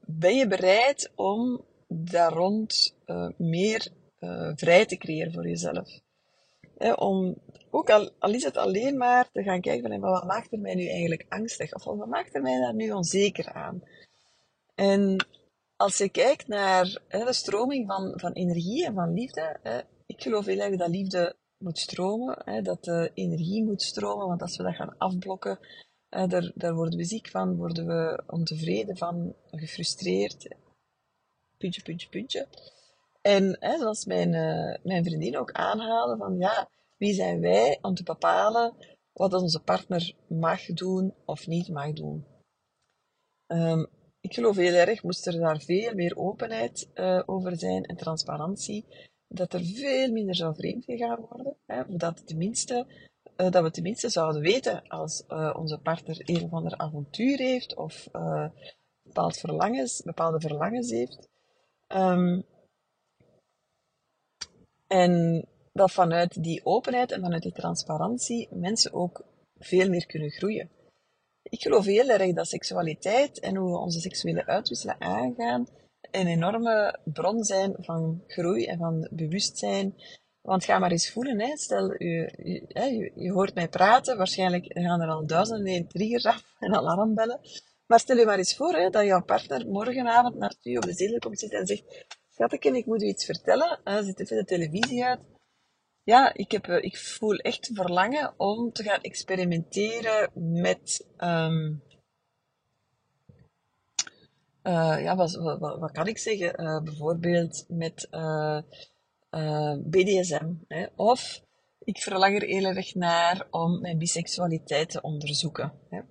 ben 0.05 0.35
je 0.35 0.47
bereid 0.47 1.11
om 1.15 1.65
daar 1.87 2.33
rond 2.33 2.95
uh, 3.05 3.29
meer 3.37 3.87
uh, 4.19 4.51
vrij 4.55 4.85
te 4.85 4.97
creëren 4.97 5.33
voor 5.33 5.47
jezelf? 5.47 5.99
Om 6.95 7.35
ook 7.69 7.89
al, 7.89 8.11
al 8.19 8.33
is 8.33 8.43
het 8.43 8.57
alleen 8.57 8.97
maar 8.97 9.29
te 9.31 9.43
gaan 9.43 9.61
kijken 9.61 9.89
van, 9.89 9.99
wat 9.99 10.23
maakt 10.23 10.51
er 10.51 10.59
mij 10.59 10.75
nu 10.75 10.87
eigenlijk 10.87 11.25
angstig? 11.29 11.73
Of 11.73 11.83
wat 11.83 12.07
maakt 12.07 12.35
er 12.35 12.41
mij 12.41 12.59
daar 12.59 12.75
nu 12.75 12.91
onzeker 12.91 13.53
aan? 13.53 13.83
En 14.75 15.27
als 15.75 15.97
je 15.97 16.09
kijkt 16.09 16.47
naar 16.47 17.01
hè, 17.07 17.25
de 17.25 17.33
stroming 17.33 17.87
van, 17.87 18.13
van 18.15 18.31
energie 18.31 18.85
en 18.85 18.93
van 18.93 19.13
liefde, 19.13 19.59
hè, 19.63 19.79
ik 20.05 20.21
geloof 20.21 20.45
heel 20.45 20.59
erg 20.59 20.77
dat 20.77 20.89
liefde 20.89 21.35
moet 21.57 21.77
stromen, 21.77 22.41
hè, 22.45 22.61
dat 22.61 22.83
de 22.83 23.11
energie 23.13 23.63
moet 23.63 23.81
stromen, 23.81 24.27
want 24.27 24.41
als 24.41 24.57
we 24.57 24.63
dat 24.63 24.75
gaan 24.75 24.97
afblokken, 24.97 25.59
daar, 26.09 26.51
daar 26.55 26.73
worden 26.73 26.97
we 26.97 27.03
ziek 27.03 27.27
van, 27.29 27.55
worden 27.55 27.85
we 27.85 28.23
ontevreden 28.27 28.97
van, 28.97 29.35
gefrustreerd, 29.51 30.55
puntje, 31.57 31.81
puntje, 31.81 32.09
puntje. 32.09 32.47
En 33.25 33.57
hè, 33.59 33.77
zoals 33.77 34.05
mijn, 34.05 34.33
uh, 34.33 34.75
mijn 34.83 35.03
vriendin 35.03 35.37
ook 35.37 35.51
aanhalen, 35.51 36.17
van 36.17 36.37
ja, 36.37 36.69
wie 36.97 37.13
zijn 37.13 37.39
wij 37.39 37.77
om 37.81 37.95
te 37.95 38.03
bepalen 38.03 38.73
wat 39.13 39.33
onze 39.33 39.59
partner 39.59 40.13
mag 40.27 40.65
doen 40.65 41.13
of 41.25 41.47
niet 41.47 41.69
mag 41.69 41.93
doen? 41.93 42.25
Um, 43.47 43.87
ik 44.21 44.33
geloof 44.33 44.55
heel 44.55 44.73
erg, 44.73 45.03
moest 45.03 45.27
er 45.27 45.39
daar 45.39 45.59
veel 45.59 45.93
meer 45.93 46.17
openheid 46.17 46.89
uh, 46.93 47.21
over 47.25 47.57
zijn 47.57 47.83
en 47.83 47.95
transparantie, 47.95 48.85
dat 49.27 49.53
er 49.53 49.63
veel 49.63 50.11
minder 50.11 50.35
zou 50.35 50.55
vreemd 50.55 50.85
gegaan 50.85 51.25
worden. 51.29 51.55
Hè, 51.65 51.83
dat, 51.87 52.27
tenminste, 52.27 52.87
uh, 53.37 53.51
dat 53.51 53.63
we 53.63 53.71
tenminste 53.71 54.09
zouden 54.09 54.41
weten 54.41 54.87
als 54.87 55.23
onze 55.55 55.79
partner 55.83 56.21
een 56.23 56.43
of 56.43 56.53
ander 56.53 56.77
avontuur 56.77 57.37
heeft 57.37 57.75
of 57.75 58.07
bepaald 59.03 59.37
verlangens, 59.37 60.01
bepaalde 60.01 60.39
verlangens 60.39 60.91
heeft. 60.91 61.29
Um, 61.87 62.45
en 64.87 65.45
dat 65.73 65.91
vanuit 65.91 66.43
die 66.43 66.65
openheid 66.65 67.11
en 67.11 67.21
vanuit 67.21 67.41
die 67.41 67.51
transparantie 67.51 68.47
mensen 68.51 68.93
ook 68.93 69.23
veel 69.57 69.89
meer 69.89 70.05
kunnen 70.05 70.31
groeien. 70.31 70.69
Ik 71.43 71.61
geloof 71.61 71.85
heel 71.85 72.09
erg 72.09 72.33
dat 72.33 72.47
seksualiteit 72.47 73.39
en 73.39 73.55
hoe 73.55 73.71
we 73.71 73.77
onze 73.77 73.99
seksuele 73.99 74.45
uitwisselen 74.45 75.01
aangaan 75.01 75.67
een 76.11 76.27
enorme 76.27 76.99
bron 77.03 77.43
zijn 77.43 77.75
van 77.79 78.23
groei 78.27 78.65
en 78.65 78.77
van 78.77 79.07
bewustzijn. 79.11 79.95
Want 80.41 80.65
ga 80.65 80.79
maar 80.79 80.91
eens 80.91 81.11
voelen, 81.11 81.39
hè. 81.39 81.57
stel, 81.57 81.93
je, 82.03 83.31
hoort 83.33 83.53
mij 83.53 83.67
praten, 83.67 84.17
waarschijnlijk 84.17 84.65
gaan 84.67 85.01
er 85.01 85.09
al 85.09 85.25
duizenden 85.25 85.87
triggers 85.87 86.25
af 86.25 86.43
en 86.59 86.75
alarmbellen. 86.75 87.39
Maar 87.85 87.99
stel 87.99 88.17
je 88.17 88.25
maar 88.25 88.37
eens 88.37 88.55
voor 88.55 88.73
hè, 88.73 88.89
dat 88.89 89.05
jouw 89.05 89.23
partner 89.23 89.67
morgenavond 89.67 90.35
naar 90.35 90.55
u 90.63 90.75
op 90.75 90.83
de 90.83 90.93
zetel 90.93 91.19
komt 91.19 91.39
zitten 91.39 91.59
en 91.59 91.65
zegt: 91.65 92.07
Schatje, 92.35 92.77
ik 92.77 92.85
moet 92.85 93.03
u 93.03 93.05
iets 93.05 93.25
vertellen. 93.25 93.79
Hij 93.83 94.03
zit 94.03 94.19
even 94.19 94.37
de 94.37 94.45
televisie 94.45 95.05
uit. 95.05 95.19
Ja, 96.03 96.33
ik, 96.33 96.51
heb, 96.51 96.67
eh, 96.67 96.83
ik 96.83 96.97
voel 96.97 97.35
echt 97.35 97.69
verlangen 97.73 98.33
om 98.37 98.71
te 98.71 98.83
gaan 98.83 99.01
experimenteren 99.01 100.31
met. 100.61 101.07
Um, 101.17 101.83
uh, 104.63 105.03
ja, 105.03 105.15
wat, 105.15 105.35
wat, 105.59 105.91
kan 105.91 106.07
ik 106.07 106.17
zeggen? 106.17 106.83
Bijvoorbeeld 106.83 107.65
met 107.67 108.07
BDSM. 109.83 110.53
Hè? 110.67 110.85
Of 110.95 111.41
ik 111.79 111.97
verlang 111.97 112.35
er 112.41 112.47
heel 112.47 112.65
erg 112.65 112.95
naar 112.95 113.47
om 113.49 113.81
mijn 113.81 113.97
biseksualiteit 113.97 114.89
te 114.89 115.01
onderzoeken. 115.01 115.73
Hè? 115.89 116.01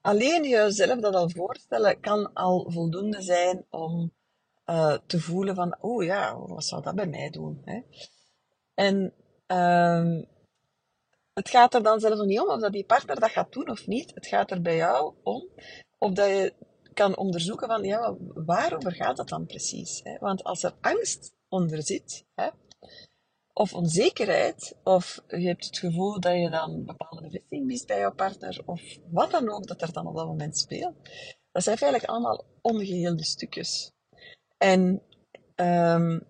Alleen 0.00 0.48
jezelf 0.48 1.00
dat 1.00 1.14
al 1.14 1.30
voorstellen 1.30 2.00
kan 2.00 2.32
al 2.32 2.70
voldoende 2.70 3.22
zijn 3.22 3.66
om 3.70 4.12
uh, 4.70 4.96
te 5.06 5.20
voelen 5.20 5.54
van, 5.54 5.76
oh 5.80 6.04
ja, 6.04 6.38
wat 6.38 6.64
zou 6.64 6.82
dat 6.82 6.94
bij 6.94 7.06
mij 7.06 7.30
doen? 7.30 7.62
Hè? 7.64 7.80
En 8.74 9.14
uh, 9.46 10.22
het 11.32 11.48
gaat 11.50 11.74
er 11.74 11.82
dan 11.82 12.00
zelfs 12.00 12.22
niet 12.22 12.40
om 12.40 12.48
of 12.48 12.60
dat 12.60 12.72
die 12.72 12.84
partner 12.84 13.20
dat 13.20 13.30
gaat 13.30 13.52
doen 13.52 13.70
of 13.70 13.86
niet. 13.86 14.14
Het 14.14 14.26
gaat 14.26 14.50
er 14.50 14.62
bij 14.62 14.76
jou 14.76 15.14
om 15.22 15.48
of 15.98 16.12
dat 16.12 16.28
je 16.28 16.54
kan 16.94 17.16
onderzoeken 17.16 17.68
van, 17.68 17.84
ja, 17.84 18.16
waarover 18.34 18.92
gaat 18.92 19.16
dat 19.16 19.28
dan 19.28 19.46
precies? 19.46 20.00
Hè? 20.02 20.18
Want 20.18 20.44
als 20.44 20.62
er 20.62 20.74
angst 20.80 21.32
onder 21.48 21.82
zit, 21.82 22.24
hè, 22.34 22.48
of 23.52 23.74
onzekerheid, 23.74 24.76
of 24.84 25.22
je 25.26 25.46
hebt 25.46 25.64
het 25.64 25.78
gevoel 25.78 26.20
dat 26.20 26.32
je 26.32 26.50
dan 26.50 26.84
bepaalde 26.84 27.22
bevestiging 27.22 27.66
mist 27.66 27.86
bij 27.86 27.98
jouw 27.98 28.14
partner, 28.14 28.62
of 28.64 28.82
wat 29.10 29.30
dan 29.30 29.50
ook 29.50 29.66
dat 29.66 29.82
er 29.82 29.92
dan 29.92 30.06
op 30.06 30.16
dat 30.16 30.26
moment 30.26 30.58
speelt. 30.58 30.94
Dat 31.52 31.62
zijn 31.62 31.76
eigenlijk 31.76 32.12
allemaal 32.12 32.44
ongeheelde 32.60 33.24
stukjes. 33.24 33.92
En 34.62 35.02
um, 35.56 36.26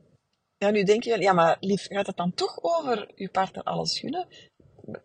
ja, 0.56 0.70
nu 0.70 0.82
denk 0.82 1.02
je, 1.02 1.20
ja, 1.20 1.32
maar 1.32 1.56
lief, 1.60 1.86
gaat 1.86 2.06
het 2.06 2.16
dan 2.16 2.34
toch 2.34 2.62
over 2.62 3.12
je 3.14 3.28
partner 3.28 3.62
alles 3.62 3.98
gunnen? 3.98 4.26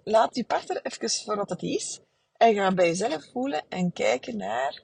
Laat 0.04 0.36
je 0.36 0.46
partner 0.46 0.80
even 0.84 1.10
voor 1.10 1.36
wat 1.36 1.50
het 1.50 1.62
is 1.62 2.00
en 2.38 2.54
ga 2.54 2.74
bij 2.74 2.88
jezelf 2.88 3.32
voelen 3.32 3.64
en 3.70 3.94
kijken 3.94 4.38
naar, 4.38 4.82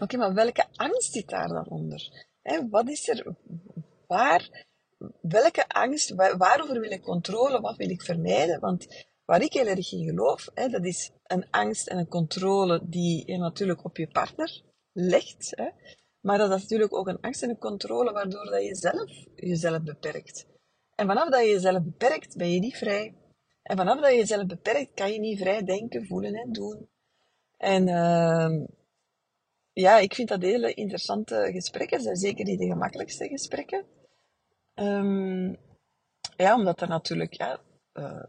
oké, 0.00 0.16
maar 0.16 0.34
welke 0.34 0.66
angst 0.74 1.12
zit 1.12 1.28
daar 1.28 1.48
dan 1.48 1.68
onder? 1.68 2.26
Wat 2.70 2.88
is 2.88 3.08
er, 3.08 3.34
waar 4.06 4.66
welke 5.20 5.68
angst, 5.68 6.14
waarover 6.14 6.80
wil 6.80 6.90
ik 6.90 7.02
controle, 7.02 7.60
wat 7.60 7.76
wil 7.76 7.90
ik 7.90 8.02
vermijden? 8.02 8.60
Want 8.60 9.06
waar 9.24 9.42
ik 9.42 9.52
heel 9.52 9.66
erg 9.66 9.92
in 9.92 10.04
geloof, 10.04 10.44
dat 10.44 10.84
is 10.84 11.10
een 11.22 11.50
angst 11.50 11.86
en 11.86 11.98
een 11.98 12.08
controle 12.08 12.80
die 12.82 13.22
je 13.26 13.38
natuurlijk 13.38 13.84
op 13.84 13.96
je 13.96 14.08
partner 14.08 14.62
legt. 14.92 15.54
Maar 16.24 16.38
dat 16.38 16.50
is 16.50 16.62
natuurlijk 16.62 16.94
ook 16.94 17.08
een 17.08 17.20
angst 17.20 17.42
en 17.42 17.50
een 17.50 17.58
controle 17.58 18.12
waardoor 18.12 18.44
dat 18.44 18.62
je 18.62 18.74
zelf 18.74 19.10
jezelf 19.34 19.82
beperkt. 19.82 20.46
En 20.94 21.06
vanaf 21.06 21.28
dat 21.28 21.40
je 21.40 21.48
jezelf 21.48 21.82
beperkt, 21.82 22.36
ben 22.36 22.52
je 22.52 22.58
niet 22.58 22.76
vrij. 22.76 23.14
En 23.62 23.76
vanaf 23.76 24.00
dat 24.00 24.10
je 24.10 24.16
jezelf 24.16 24.46
beperkt, 24.46 24.94
kan 24.94 25.12
je 25.12 25.18
niet 25.18 25.38
vrij 25.38 25.64
denken, 25.64 26.06
voelen 26.06 26.34
en 26.34 26.52
doen. 26.52 26.88
En 27.56 27.88
uh, 27.88 28.66
ja, 29.72 29.98
ik 29.98 30.14
vind 30.14 30.28
dat 30.28 30.42
hele 30.42 30.74
interessante 30.74 31.50
gesprekken. 31.52 32.00
zijn 32.00 32.16
zeker 32.16 32.44
niet 32.44 32.58
de 32.58 32.66
gemakkelijkste 32.66 33.28
gesprekken. 33.28 33.84
Um, 34.74 35.56
ja, 36.36 36.54
omdat 36.54 36.80
er 36.80 36.88
natuurlijk, 36.88 37.32
ja, 37.32 37.60
uh, 37.94 38.22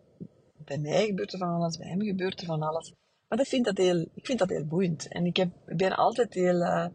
bij 0.58 0.78
mij 0.78 1.06
gebeurt 1.06 1.34
er 1.34 1.40
van 1.40 1.54
alles, 1.54 1.78
bij 1.78 1.88
hem 1.88 2.02
gebeurt 2.02 2.40
er 2.40 2.46
van 2.46 2.62
alles. 2.62 2.94
Maar 3.28 3.40
ik 3.40 3.48
vind 3.48 3.66
dat 3.66 3.78
heel, 3.78 4.08
ik 4.14 4.26
vind 4.26 4.40
dat 4.40 4.50
heel 4.50 4.66
boeiend. 4.66 5.08
En 5.08 5.26
ik 5.26 5.38
heb, 5.38 5.50
ben 5.66 5.96
altijd 5.96 6.34
heel 6.34 6.62
uh, 6.62 6.88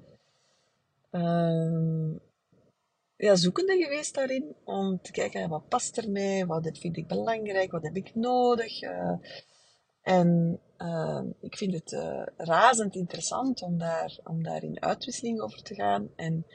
uh, 1.11 2.17
ja, 3.17 3.37
zoekende 3.37 3.83
geweest 3.83 4.15
daarin. 4.15 4.57
Om 4.65 5.01
te 5.03 5.13
kijken, 5.13 5.49
wat 5.49 5.69
past 5.69 5.97
er 5.97 6.11
mij? 6.11 6.47
Wat 6.47 6.79
vind 6.79 6.97
ik 6.97 7.07
belangrijk? 7.07 7.71
Wat 7.71 7.83
heb 7.83 7.97
ik 7.97 8.15
nodig? 8.15 8.83
Uh, 8.83 9.13
en 10.03 10.61
uh, 10.79 11.23
ik 11.41 11.57
vind 11.57 11.75
het 11.75 11.93
uh, 11.93 12.23
razend 12.37 12.95
interessant 12.95 13.63
om 13.63 13.79
daar, 13.79 14.19
om 14.25 14.43
daar 14.43 14.63
in 14.63 14.83
uitwisseling 14.83 15.41
over 15.41 15.63
te 15.63 15.75
gaan. 15.75 16.11
En, 16.17 16.47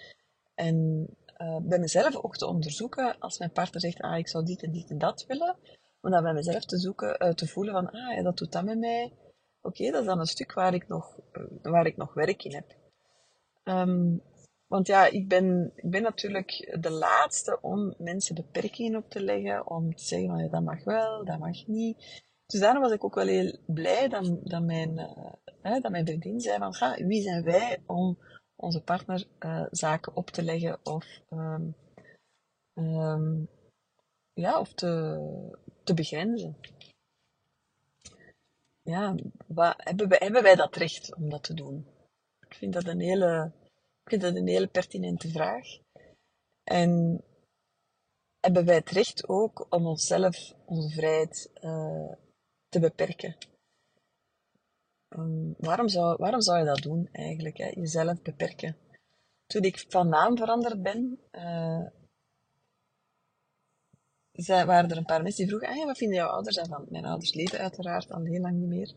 en 0.55 1.07
uh, 1.37 1.57
bij 1.61 1.79
mezelf 1.79 2.15
ook 2.15 2.37
te 2.37 2.47
onderzoeken, 2.47 3.19
als 3.19 3.39
mijn 3.39 3.51
partner 3.51 3.81
zegt, 3.81 4.01
ah, 4.01 4.17
ik 4.17 4.27
zou 4.27 4.45
dit 4.45 4.63
en 4.63 4.71
dit 4.71 4.89
en 4.89 4.97
dat 4.97 5.25
willen, 5.27 5.57
om 6.01 6.11
dan 6.11 6.23
bij 6.23 6.33
mezelf 6.33 6.65
te 6.65 6.77
zoeken, 6.77 7.35
te 7.35 7.47
voelen 7.47 7.73
van, 7.73 7.89
ah, 7.89 8.23
dat 8.23 8.37
doet 8.37 8.51
dat 8.51 8.63
met 8.63 8.79
mij. 8.79 9.13
Oké, 9.61 9.91
dat 9.91 10.01
is 10.01 10.07
dan 10.07 10.19
een 10.19 10.25
stuk 10.25 10.53
waar 10.53 10.73
ik 10.73 10.87
nog, 10.87 11.19
waar 11.61 11.85
ik 11.85 11.97
nog 11.97 12.13
werk 12.13 12.43
in 12.43 12.53
heb. 12.53 12.75
Um, 13.63 14.21
want 14.67 14.87
ja, 14.87 15.05
ik 15.05 15.27
ben, 15.27 15.71
ik 15.75 15.89
ben 15.89 16.01
natuurlijk 16.01 16.77
de 16.81 16.91
laatste 16.91 17.57
om 17.61 17.93
mensen 17.97 18.35
beperkingen 18.35 19.03
op 19.03 19.09
te 19.09 19.23
leggen, 19.23 19.67
om 19.67 19.95
te 19.95 20.03
zeggen 20.03 20.29
van, 20.29 20.37
ja, 20.37 20.49
dat 20.49 20.63
mag 20.63 20.83
wel, 20.83 21.25
dat 21.25 21.39
mag 21.39 21.67
niet. 21.67 22.23
Dus 22.45 22.59
daarom 22.59 22.81
was 22.81 22.91
ik 22.91 23.03
ook 23.03 23.15
wel 23.15 23.27
heel 23.27 23.57
blij 23.65 24.07
dat, 24.07 24.63
mijn, 24.63 24.95
dat 25.61 25.89
mijn 25.89 26.05
vriendin 26.05 26.39
zei 26.39 26.57
van, 26.57 26.73
ga, 26.73 26.95
wie 27.05 27.21
zijn 27.21 27.43
wij 27.43 27.83
om 27.85 28.17
onze 28.55 28.83
partner 28.83 29.27
uh, 29.39 29.65
zaken 29.71 30.15
op 30.15 30.29
te 30.29 30.43
leggen 30.43 30.79
of, 30.83 31.05
um, 31.29 31.75
um, 32.73 33.47
ja, 34.33 34.59
of 34.59 34.73
te, 34.73 35.19
te 35.83 35.93
begrenzen. 35.93 36.57
Ja, 38.81 39.15
hebben, 39.77 40.09
wij, 40.09 40.19
hebben 40.19 40.43
wij 40.43 40.55
dat 40.55 40.75
recht 40.75 41.15
om 41.15 41.29
dat 41.29 41.43
te 41.43 41.53
doen? 41.53 41.87
Ik 42.47 42.53
vind 42.53 42.73
dat 42.73 42.85
een 42.85 42.99
hele, 42.99 43.51
vind 44.05 44.21
dat 44.21 44.35
een 44.35 44.47
hele 44.47 44.67
pertinente 44.67 45.29
vraag. 45.29 45.67
En 46.63 47.23
hebben 48.39 48.65
wij 48.65 48.75
het 48.75 48.89
recht 48.89 49.27
ook 49.27 49.67
om 49.69 49.85
onszelf, 49.85 50.53
onze 50.65 50.89
vrijheid 50.89 51.51
uh, 51.61 52.11
te 52.69 52.79
beperken? 52.79 53.37
Um, 55.09 55.55
waarom, 55.57 55.87
zou, 55.87 56.17
waarom 56.17 56.41
zou 56.41 56.59
je 56.59 56.65
dat 56.65 56.81
doen 56.81 57.09
eigenlijk? 57.11 57.57
Hè? 57.57 57.67
Jezelf 57.67 58.21
beperken. 58.21 58.77
Toen 59.45 59.63
ik 59.63 59.85
van 59.87 60.09
naam 60.09 60.37
veranderd 60.37 60.81
ben, 60.81 61.19
zei, 64.31 64.65
waren 64.65 64.89
er 64.89 64.97
een 64.97 65.05
paar 65.05 65.21
mensen 65.21 65.45
die 65.45 65.55
vroegen: 65.55 65.79
ah, 65.79 65.85
wat 65.85 65.97
vinden 65.97 66.17
jouw 66.17 66.29
ouders 66.29 66.57
ervan? 66.57 66.85
Mijn 66.89 67.05
ouders 67.05 67.33
leven 67.33 67.59
uiteraard 67.59 68.11
al 68.11 68.23
heel 68.23 68.41
lang 68.41 68.55
niet 68.55 68.67
meer. 68.67 68.93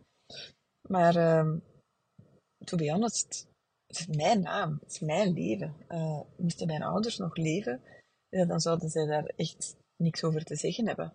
Maar 0.88 1.16
uh, 1.16 1.56
to 2.64 2.76
be 2.76 2.90
honest, 2.90 3.46
het 3.88 3.98
is 3.98 4.06
mijn 4.06 4.40
naam, 4.40 4.78
het 4.80 4.90
is 4.90 5.00
mijn 5.00 5.32
leven. 5.32 5.74
Uh, 5.88 6.20
moesten 6.36 6.66
mijn 6.66 6.82
ouders 6.82 7.16
nog 7.16 7.36
leven, 7.36 7.80
dan 8.28 8.60
zouden 8.60 8.88
zij 8.88 9.06
daar 9.06 9.32
echt 9.36 9.76
niks 9.96 10.24
over 10.24 10.44
te 10.44 10.56
zeggen 10.56 10.86
hebben. 10.86 11.12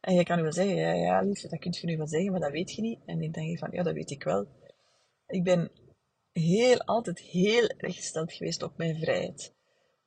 En 0.00 0.14
je 0.14 0.24
kan 0.24 0.42
wel 0.42 0.52
zeggen, 0.52 0.76
ja, 0.76 0.92
ja, 0.92 1.20
lief, 1.20 1.40
dat 1.40 1.58
kun 1.58 1.74
je 1.80 1.86
nu 1.86 1.96
wel 1.96 2.06
zeggen, 2.06 2.30
maar 2.30 2.40
dat 2.40 2.50
weet 2.50 2.72
je 2.72 2.82
niet. 2.82 3.00
En 3.06 3.22
ik 3.22 3.32
denk 3.32 3.58
van, 3.58 3.68
ja, 3.72 3.82
dat 3.82 3.94
weet 3.94 4.10
ik 4.10 4.22
wel. 4.22 4.46
Ik 5.26 5.44
ben 5.44 5.70
heel, 6.32 6.78
altijd 6.78 7.18
heel 7.18 7.68
erg 7.68 7.96
gesteld 7.96 8.32
geweest 8.32 8.62
op 8.62 8.76
mijn 8.76 8.96
vrijheid. 8.96 9.54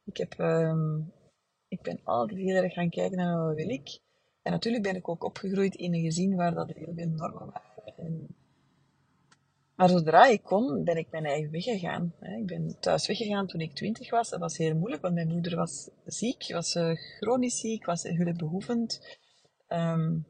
Ik, 0.04 0.18
heb, 0.18 0.40
um, 0.40 1.14
ik 1.68 1.82
ben 1.82 2.00
altijd 2.04 2.40
heel 2.40 2.64
erg 2.64 2.74
gaan 2.74 2.90
kijken 2.90 3.18
naar 3.18 3.46
wat 3.46 3.56
wil 3.56 3.70
ik. 3.70 4.00
En 4.42 4.52
natuurlijk 4.52 4.84
ben 4.84 4.96
ik 4.96 5.10
ook 5.10 5.24
opgegroeid 5.24 5.76
in 5.76 5.94
een 5.94 6.04
gezin 6.04 6.36
waar 6.36 6.54
dat 6.54 6.72
heel 6.74 6.94
veel 6.96 7.10
normen 7.10 7.52
waren. 7.52 7.94
En... 7.98 8.36
Maar 9.78 9.90
zodra 9.90 10.26
ik 10.26 10.44
kon, 10.44 10.84
ben 10.84 10.98
ik 10.98 11.12
mijn 11.12 11.26
eigen 11.26 11.52
weg 11.52 11.63
gegaan. 11.63 12.13
Ik 12.22 12.46
ben 12.46 12.80
thuis 12.80 13.08
weggegaan 13.08 13.48
toen 13.48 13.62
ik 13.62 13.74
twintig 13.74 14.10
was. 14.10 14.30
Dat 14.30 14.40
was 14.40 14.58
heel 14.58 14.76
moeilijk, 14.76 15.02
want 15.02 15.13
mijn 15.13 15.28
moeder 15.28 15.56
was 15.56 15.90
ziek, 16.06 16.52
was 16.52 16.76
uh, 16.76 16.96
chronisch 16.96 17.60
ziek, 17.60 17.86
was 17.86 18.04
hulpbehoevend. 18.04 19.18
Um, 19.68 20.26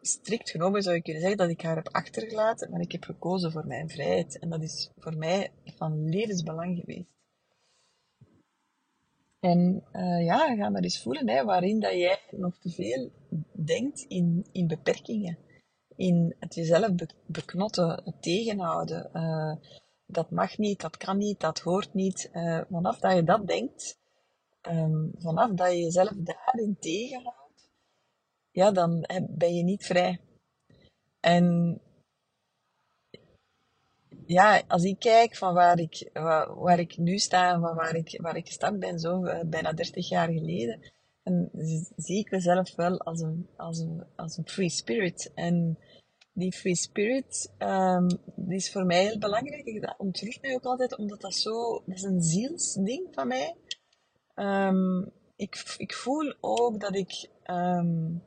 strikt 0.00 0.50
genomen 0.50 0.82
zou 0.82 0.94
je 0.94 1.02
kunnen 1.02 1.22
zeggen 1.22 1.38
dat 1.38 1.50
ik 1.50 1.62
haar 1.62 1.76
heb 1.76 1.88
achtergelaten, 1.88 2.70
maar 2.70 2.80
ik 2.80 2.92
heb 2.92 3.04
gekozen 3.04 3.52
voor 3.52 3.66
mijn 3.66 3.88
vrijheid. 3.88 4.38
En 4.38 4.48
dat 4.48 4.62
is 4.62 4.90
voor 4.96 5.16
mij 5.16 5.50
van 5.64 6.08
levensbelang 6.08 6.78
geweest. 6.78 7.16
En 9.40 9.84
uh, 9.92 10.24
ja, 10.24 10.56
ga 10.56 10.68
maar 10.68 10.82
eens 10.82 11.02
voelen 11.02 11.28
hè, 11.28 11.44
waarin 11.44 11.80
dat 11.80 11.92
jij 11.92 12.20
nog 12.30 12.58
te 12.58 12.70
veel 12.70 13.10
denkt 13.52 14.00
in, 14.08 14.46
in 14.52 14.66
beperkingen. 14.66 15.38
In 15.98 16.36
het 16.38 16.54
jezelf 16.54 16.94
be 16.94 17.08
beknotten, 17.26 18.02
het 18.04 18.22
tegenhouden. 18.22 19.10
Uh, 19.12 19.54
dat 20.06 20.30
mag 20.30 20.58
niet, 20.58 20.80
dat 20.80 20.96
kan 20.96 21.18
niet, 21.18 21.40
dat 21.40 21.58
hoort 21.58 21.94
niet. 21.94 22.30
Uh, 22.32 22.60
vanaf 22.70 22.98
dat 22.98 23.14
je 23.14 23.24
dat 23.24 23.46
denkt, 23.46 23.98
um, 24.62 25.12
vanaf 25.18 25.50
dat 25.50 25.70
je 25.70 25.78
jezelf 25.78 26.12
daarin 26.16 26.76
tegenhoudt, 26.80 27.70
ja, 28.50 28.70
dan 28.70 29.08
ben 29.28 29.54
je 29.54 29.62
niet 29.62 29.84
vrij. 29.84 30.20
En 31.20 31.80
ja, 34.26 34.62
als 34.68 34.84
ik 34.84 34.98
kijk 34.98 35.36
van 35.36 35.54
waar 35.54 35.78
ik, 35.78 36.10
waar, 36.54 36.78
ik 36.78 36.96
nu 36.96 37.18
sta 37.18 37.52
en 37.52 37.60
van 37.60 37.74
waar 37.74 37.94
ik, 37.94 38.18
waar 38.22 38.36
ik 38.36 38.46
gestart 38.46 38.78
ben, 38.78 38.98
zo 38.98 39.24
uh, 39.24 39.40
bijna 39.46 39.72
30 39.72 40.08
jaar 40.08 40.28
geleden, 40.28 40.92
dan 41.22 41.48
zie 41.96 42.18
ik 42.18 42.30
mezelf 42.30 42.74
wel 42.74 42.98
als 42.98 43.20
een, 43.20 43.48
als 43.56 43.78
een, 43.78 44.04
als 44.16 44.36
een 44.36 44.48
free 44.48 44.68
spirit. 44.68 45.32
En 45.34 45.78
die 46.38 46.52
free 46.52 46.74
spirit, 46.74 47.52
die 48.34 48.56
is 48.56 48.72
voor 48.72 48.86
mij 48.86 49.02
heel 49.02 49.18
belangrijk. 49.18 49.80
Dat 49.80 49.94
ontroert 49.98 50.42
mij 50.42 50.54
ook 50.54 50.64
altijd, 50.64 50.96
omdat 50.96 51.20
dat 51.20 51.34
zo, 51.34 51.82
dat 51.86 51.96
is 51.96 52.02
een 52.02 52.22
zielsding 52.22 53.08
van 53.12 53.28
mij. 53.28 53.56
Um, 54.34 55.12
ik, 55.36 55.74
ik 55.76 55.94
voel 55.94 56.34
ook 56.40 56.80
dat 56.80 56.96
ik 56.96 57.30
um, 57.50 58.22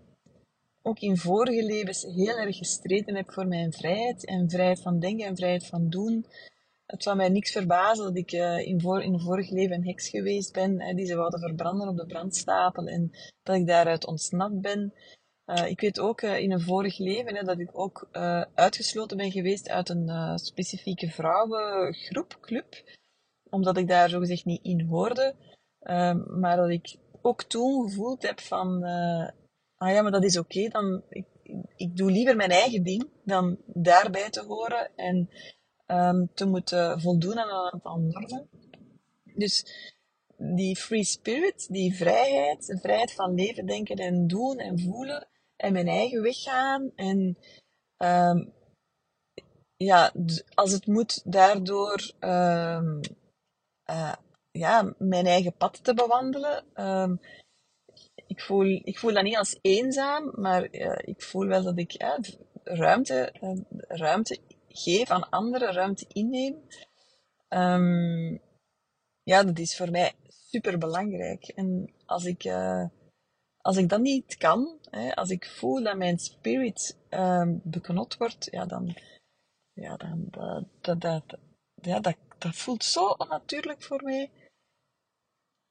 ook 0.81 0.99
in 0.99 1.17
vorige 1.17 1.63
levens 1.63 2.03
heel 2.03 2.37
erg 2.37 2.57
gestreden 2.57 3.15
heb 3.15 3.31
voor 3.31 3.47
mijn 3.47 3.73
vrijheid. 3.73 4.25
En 4.25 4.49
vrijheid 4.49 4.81
van 4.81 4.99
denken 4.99 5.25
en 5.25 5.35
vrijheid 5.35 5.67
van 5.67 5.89
doen. 5.89 6.25
Het 6.85 7.03
zou 7.03 7.15
mij 7.15 7.29
niks 7.29 7.51
verbazen 7.51 8.03
dat 8.03 8.17
ik 8.17 8.31
uh, 8.31 8.67
in, 8.67 8.81
voor, 8.81 9.03
in 9.03 9.19
vorig 9.19 9.49
leven 9.49 9.75
een 9.75 9.87
heks 9.87 10.09
geweest 10.09 10.53
ben, 10.53 10.81
hè, 10.81 10.93
die 10.93 11.05
ze 11.05 11.15
wilden 11.15 11.39
verbranden 11.39 11.87
op 11.87 11.97
de 11.97 12.05
brandstapel. 12.05 12.87
En 12.87 13.11
dat 13.43 13.55
ik 13.55 13.67
daaruit 13.67 14.05
ontsnapt 14.05 14.61
ben. 14.61 14.93
Uh, 15.51 15.69
ik 15.69 15.81
weet 15.81 15.99
ook 15.99 16.21
uh, 16.21 16.39
in 16.39 16.51
een 16.51 16.61
vorig 16.61 16.97
leven 16.97 17.35
hè, 17.35 17.43
dat 17.43 17.59
ik 17.59 17.69
ook 17.79 18.09
uh, 18.11 18.43
uitgesloten 18.55 19.17
ben 19.17 19.31
geweest 19.31 19.69
uit 19.69 19.89
een 19.89 20.39
specifieke 20.39 21.09
vrouwengroep, 21.09 22.37
club, 22.41 22.83
omdat 23.49 23.77
ik 23.77 23.87
daar 23.87 24.09
zogezegd 24.09 24.45
niet 24.45 24.63
in 24.63 24.81
hoorde. 24.81 25.35
Ehm, 25.79 26.39
maar 26.39 26.57
dat 26.57 26.69
ik 26.69 26.95
ook 27.21 27.43
toen 27.43 27.89
gevoeld 27.89 28.21
heb 28.21 28.39
van, 28.39 28.83
ah 29.77 29.91
ja, 29.91 30.01
maar 30.01 30.11
dat 30.11 30.23
is 30.23 30.37
oké, 30.37 30.67
dan 30.67 31.03
ik, 31.09 31.25
ik 31.75 31.97
doe 31.97 32.11
liever 32.11 32.35
mijn 32.35 32.49
eigen 32.49 32.83
ding 32.83 33.09
dan 33.23 33.57
daarbij 33.65 34.29
te 34.29 34.43
horen 34.43 34.89
en 34.95 35.29
um, 35.87 36.29
te 36.33 36.45
moeten 36.45 37.01
voldoen 37.01 37.39
aan 37.39 37.49
een 37.49 37.71
aantal 37.71 37.99
normen. 37.99 38.49
Dus 39.35 39.65
die 40.37 40.75
free 40.75 41.03
spirit, 41.03 41.67
die 41.69 41.95
vrijheid, 41.95 42.65
de 42.65 42.77
vrijheid 42.77 43.13
van 43.13 43.33
leven, 43.35 43.65
denken 43.65 43.95
en 43.95 44.27
doen 44.27 44.57
en 44.57 44.79
voelen, 44.79 45.27
en 45.61 45.73
mijn 45.73 45.87
eigen 45.87 46.21
weg 46.21 46.41
gaan. 46.41 46.91
En 46.95 47.37
um, 47.97 48.53
ja, 49.77 50.11
als 50.53 50.71
het 50.71 50.87
moet, 50.87 51.31
daardoor 51.31 52.11
um, 52.19 52.99
uh, 53.89 54.13
ja, 54.51 54.93
mijn 54.97 55.25
eigen 55.25 55.53
pad 55.53 55.83
te 55.83 55.93
bewandelen. 55.93 56.65
Um, 56.75 57.19
ik, 58.27 58.41
voel, 58.41 58.81
ik 58.83 58.99
voel 58.99 59.13
dat 59.13 59.23
niet 59.23 59.37
als 59.37 59.57
eenzaam, 59.61 60.31
maar 60.35 60.67
uh, 60.71 60.99
ik 61.01 61.21
voel 61.21 61.47
wel 61.47 61.63
dat 61.63 61.77
ik 61.77 62.01
uh, 62.01 62.17
ruimte, 62.63 63.33
ruimte 63.87 64.39
geef 64.67 65.09
aan 65.09 65.29
anderen, 65.29 65.73
ruimte 65.73 66.05
inneem. 66.07 66.55
ja, 69.23 69.43
dat 69.43 69.59
is 69.59 69.77
voor 69.77 69.91
mij 69.91 70.13
super 70.27 70.77
belangrijk. 70.77 71.47
En 71.47 71.93
als 72.05 72.25
ik 72.25 72.43
als 73.61 73.77
ik 73.77 73.89
dat 73.89 74.01
niet 74.01 74.37
kan, 74.37 74.77
hè, 74.89 75.15
als 75.15 75.29
ik 75.29 75.45
voel 75.45 75.83
dat 75.83 75.97
mijn 75.97 76.19
spirit 76.19 76.97
um, 77.09 77.61
beknot 77.63 78.17
wordt, 78.17 78.47
ja, 78.51 78.65
dan, 78.65 78.95
ja, 79.73 79.97
dan 79.97 80.27
dat, 80.29 80.65
dat, 80.81 81.01
dat, 81.01 81.39
ja, 81.81 81.99
dat, 81.99 82.15
dat 82.37 82.55
voelt 82.55 82.83
zo 82.83 83.05
onnatuurlijk 83.07 83.81
voor 83.81 84.03
mij. 84.03 84.31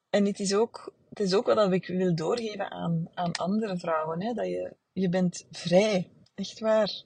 En 0.09 0.25
het 0.25 0.39
is 0.39 0.53
ook, 0.53 0.93
het 1.09 1.19
is 1.19 1.33
ook 1.33 1.45
wat 1.45 1.71
ik 1.71 1.87
wil 1.87 2.15
doorgeven 2.15 2.71
aan, 2.71 3.09
aan 3.13 3.31
andere 3.31 3.77
vrouwen, 3.77 4.21
hè, 4.21 4.33
dat 4.33 4.45
je, 4.45 4.75
je 4.91 5.09
bent 5.09 5.45
vrij, 5.51 6.11
echt 6.35 6.59
waar. 6.59 7.03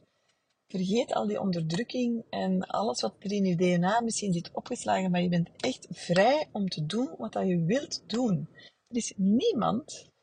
Vergeet 0.68 1.14
al 1.14 1.28
die 1.28 1.40
onderdrukking 1.40 2.26
en 2.30 2.68
alles 2.68 3.02
wat 3.02 3.16
er 3.20 3.32
in 3.32 3.46
je 3.46 3.56
DNA 3.56 4.02
misschien 4.02 4.34
zit 4.34 4.52
opgeslagen, 4.52 5.12
maar 5.12 5.22
je 5.22 5.30
bent 5.30 5.50
echt 5.58 5.88
vrij 5.90 6.50
om 6.52 6.68
te 6.68 6.86
doen 6.86 7.16
wat 7.18 7.34
dat 7.34 7.48
je 7.48 7.64
wilt 7.64 8.10
doen. 8.10 8.50
Er 8.88 8.96
is 8.96 9.14
niemand 9.16 10.14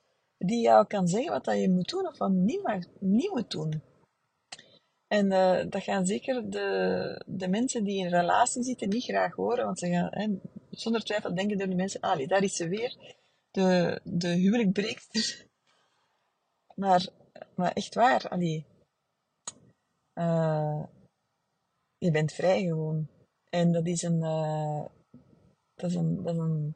die 0.47 0.61
jou 0.61 0.87
kan 0.87 1.09
zeggen 1.09 1.33
wat 1.33 1.45
dat 1.45 1.61
je 1.61 1.71
moet 1.71 1.89
doen 1.89 2.07
of 2.07 2.19
wat 2.19 2.31
niet, 2.31 2.63
mag, 2.63 2.85
niet 2.99 3.31
moet 3.31 3.51
doen. 3.51 3.83
En 5.07 5.27
uh, 5.27 5.71
dat 5.71 5.83
gaan 5.83 6.07
zeker 6.07 6.51
de, 6.51 7.23
de 7.27 7.49
mensen 7.49 7.85
die 7.85 7.99
in 7.99 8.09
relatie 8.09 8.63
zitten 8.63 8.89
niet 8.89 9.05
graag 9.05 9.35
horen, 9.35 9.65
want 9.65 9.79
ze 9.79 9.89
gaan, 9.89 10.09
hè, 10.11 10.29
zonder 10.71 11.05
twijfel 11.05 11.35
denken 11.35 11.59
door 11.59 11.67
die 11.67 11.77
mensen, 11.77 12.01
ah, 12.01 12.29
daar 12.29 12.43
is 12.43 12.57
ze 12.57 12.69
weer, 12.69 13.17
de, 13.51 14.01
de 14.05 14.29
huwelijkbreekster. 14.29 15.41
Maar, 16.75 17.09
maar 17.55 17.73
echt 17.73 17.95
waar, 17.95 18.29
allee, 18.29 18.65
uh, 20.15 20.85
je 21.99 22.11
bent 22.11 22.33
vrij 22.33 22.63
gewoon. 22.63 23.09
En 23.51 23.85
is 23.85 24.03
een, 24.03 24.19
uh, 24.19 24.85
dat 25.75 25.91
is 25.91 25.97
een, 25.97 26.23
dat 26.23 26.35
is 26.35 26.41
een, 26.41 26.75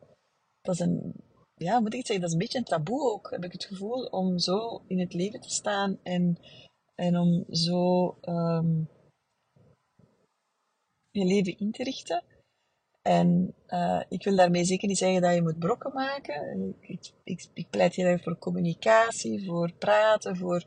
dat 0.61 0.75
is 0.75 0.81
een 0.81 1.15
ja, 1.57 1.81
moet 1.81 1.93
ik 1.93 1.99
het 1.99 2.07
zeggen, 2.07 2.21
dat 2.21 2.29
is 2.29 2.33
een 2.33 2.39
beetje 2.39 2.59
een 2.59 2.65
taboe 2.65 3.13
ook, 3.13 3.31
heb 3.31 3.45
ik 3.45 3.53
het 3.53 3.65
gevoel, 3.65 4.05
om 4.05 4.39
zo 4.39 4.83
in 4.87 4.99
het 4.99 5.15
leven 5.15 5.41
te 5.41 5.51
staan 5.51 5.99
en, 6.03 6.39
en 6.95 7.19
om 7.19 7.45
zo 7.51 8.17
um, 8.23 8.89
je 11.11 11.25
leven 11.25 11.59
in 11.59 11.73
te 11.73 11.83
richten. 11.83 12.23
En 13.03 13.55
uh, 13.69 14.03
ik 14.09 14.25
wil 14.25 14.37
daarmee 14.37 14.65
zeker 14.65 14.89
niet 14.89 14.99
zeggen 14.99 15.23
dat 15.23 15.35
je 15.35 15.43
moet 15.43 15.59
brokken 15.59 15.93
maken. 15.93 16.75
Ik, 16.81 17.13
ik, 17.55 17.71
pleit 17.71 17.95
heel 17.95 18.07
erg 18.07 18.23
voor 18.23 18.39
communicatie, 18.39 19.45
voor 19.45 19.73
praten, 19.73 20.37
voor 20.37 20.65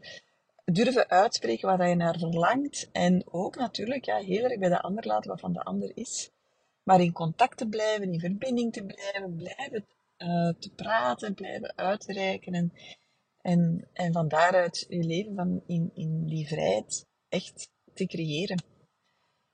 durven 0.65 1.09
uitspreken 1.09 1.67
waar 1.67 1.89
je 1.89 1.95
naar 1.95 2.17
verlangt. 2.17 2.89
En 2.91 3.23
ook 3.31 3.55
natuurlijk 3.55 4.05
ja, 4.05 4.17
heel 4.17 4.43
erg 4.43 4.59
bij 4.59 4.69
de 4.69 4.81
ander 4.81 5.07
laten 5.07 5.29
wat 5.29 5.39
van 5.39 5.53
de 5.53 5.63
ander 5.63 5.91
is. 5.95 6.31
Maar 6.83 7.01
in 7.01 7.11
contact 7.11 7.57
te 7.57 7.67
blijven, 7.67 8.13
in 8.13 8.19
verbinding 8.19 8.73
te 8.73 8.85
blijven, 8.85 9.35
blijven 9.35 9.85
uh, 10.19 10.53
te 10.59 10.71
praten, 10.75 11.33
blijven 11.33 11.77
uitreiken 11.77 12.53
en, 12.53 12.73
en, 13.41 13.87
en 13.93 14.13
van 14.13 14.27
daaruit 14.27 14.85
je 14.89 15.03
leven 15.03 15.35
van 15.35 15.63
in, 15.65 15.91
in 15.93 16.25
die 16.25 16.47
vrijheid 16.47 17.05
echt 17.29 17.69
te 17.93 18.05
creëren. 18.05 18.63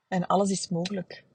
En 0.07 0.27
alles 0.27 0.51
is 0.51 0.69
mogelijk. 0.69 1.25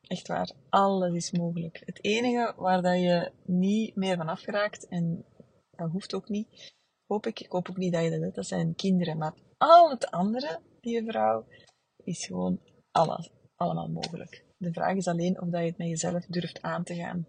Echt 0.00 0.26
waar, 0.26 0.52
alles 0.68 1.14
is 1.14 1.30
mogelijk. 1.30 1.82
Het 1.84 2.04
enige 2.04 2.54
waar 2.56 2.82
dat 2.82 3.00
je 3.00 3.32
niet 3.44 3.96
meer 3.96 4.16
van 4.16 4.28
afgeraakt, 4.28 4.88
en 4.88 5.24
dat 5.70 5.90
hoeft 5.90 6.14
ook 6.14 6.28
niet, 6.28 6.74
hoop 7.06 7.26
ik, 7.26 7.40
ik 7.40 7.50
hoop 7.50 7.68
ook 7.68 7.76
niet 7.76 7.92
dat 7.92 8.04
je 8.04 8.10
dat 8.10 8.20
doet, 8.20 8.34
dat 8.34 8.46
zijn 8.46 8.74
kinderen. 8.74 9.18
Maar 9.18 9.34
al 9.58 9.90
het 9.90 10.10
andere, 10.10 10.60
die 10.80 11.04
vrouw, 11.04 11.46
is 12.04 12.26
gewoon 12.26 12.60
alles, 12.90 13.30
allemaal 13.54 13.88
mogelijk. 13.88 14.44
De 14.56 14.72
vraag 14.72 14.96
is 14.96 15.06
alleen 15.06 15.40
of 15.40 15.48
dat 15.48 15.60
je 15.60 15.66
het 15.66 15.78
met 15.78 15.88
jezelf 15.88 16.26
durft 16.26 16.62
aan 16.62 16.84
te 16.84 16.94
gaan 16.94 17.26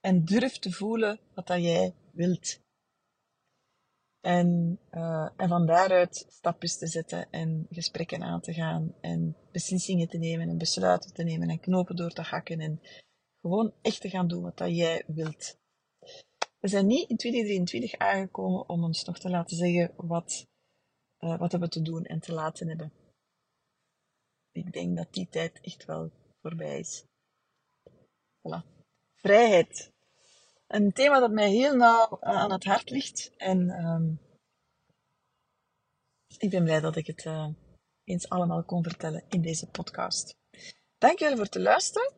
en 0.00 0.24
durf 0.24 0.58
te 0.58 0.72
voelen 0.72 1.20
wat 1.34 1.46
dat 1.46 1.62
jij 1.62 1.94
wilt. 2.12 2.60
En, 4.20 4.78
uh, 4.90 5.30
en 5.36 5.48
van 5.48 5.66
daaruit 5.66 6.26
stapjes 6.28 6.78
te 6.78 6.86
zetten 6.86 7.30
en 7.30 7.66
gesprekken 7.70 8.22
aan 8.22 8.40
te 8.40 8.52
gaan 8.52 8.94
en 9.00 9.36
beslissingen 9.52 10.08
te 10.08 10.18
nemen 10.18 10.48
en 10.48 10.58
besluiten 10.58 11.14
te 11.14 11.22
nemen 11.22 11.48
en 11.48 11.60
knopen 11.60 11.96
door 11.96 12.10
te 12.10 12.22
hakken 12.22 12.60
en 12.60 12.80
gewoon 13.40 13.72
echt 13.82 14.00
te 14.00 14.08
gaan 14.08 14.28
doen 14.28 14.42
wat 14.42 14.56
dat 14.56 14.76
jij 14.76 15.04
wilt. 15.06 15.58
We 16.58 16.68
zijn 16.68 16.86
niet 16.86 17.08
in 17.08 17.16
2023 17.16 17.98
aangekomen 17.98 18.68
om 18.68 18.84
ons 18.84 19.04
nog 19.04 19.18
te 19.18 19.30
laten 19.30 19.56
zeggen 19.56 19.92
wat, 19.96 20.46
uh, 21.18 21.38
wat 21.38 21.52
we 21.52 21.68
te 21.68 21.82
doen 21.82 22.04
en 22.04 22.20
te 22.20 22.32
laten 22.32 22.68
hebben. 22.68 22.92
Ik 24.52 24.72
denk 24.72 24.96
dat 24.96 25.12
die 25.12 25.28
tijd 25.28 25.60
echt 25.60 25.84
wel 25.84 26.10
voorbij 26.40 26.78
is. 26.78 27.04
Voilà 28.38 28.79
vrijheid. 29.22 29.90
Een 30.66 30.92
thema 30.92 31.20
dat 31.20 31.30
mij 31.30 31.50
heel 31.50 31.76
nauw 31.76 32.18
eh, 32.20 32.36
aan 32.36 32.52
het 32.52 32.64
hart 32.64 32.90
ligt. 32.90 33.30
En 33.36 33.84
um, 33.84 34.20
ik 36.38 36.50
ben 36.50 36.64
blij 36.64 36.80
dat 36.80 36.96
ik 36.96 37.06
het 37.06 37.24
uh, 37.24 37.48
eens 38.04 38.28
allemaal 38.28 38.64
kon 38.64 38.82
vertellen 38.82 39.24
in 39.28 39.42
deze 39.42 39.66
podcast. 39.66 40.34
Dankjewel 40.98 41.36
voor 41.36 41.44
het 41.44 41.54
luisteren. 41.54 42.12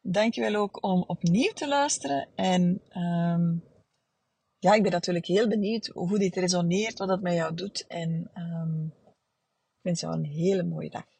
Dankjewel 0.00 0.54
ook 0.54 0.84
om 0.84 1.02
opnieuw 1.06 1.52
te 1.52 1.68
luisteren. 1.68 2.28
En 2.34 2.82
um, 2.96 3.64
ja, 4.58 4.74
ik 4.74 4.82
ben 4.82 4.92
natuurlijk 4.92 5.26
heel 5.26 5.48
benieuwd 5.48 5.86
hoe 5.86 6.18
dit 6.18 6.36
resoneert, 6.36 6.98
wat 6.98 7.08
dat 7.08 7.20
met 7.20 7.34
jou 7.34 7.54
doet. 7.54 7.86
En 7.86 8.30
um, 8.34 8.94
ik 9.76 9.82
wens 9.82 10.00
jou 10.00 10.14
een 10.14 10.24
hele 10.24 10.62
mooie 10.62 10.90
dag. 10.90 11.13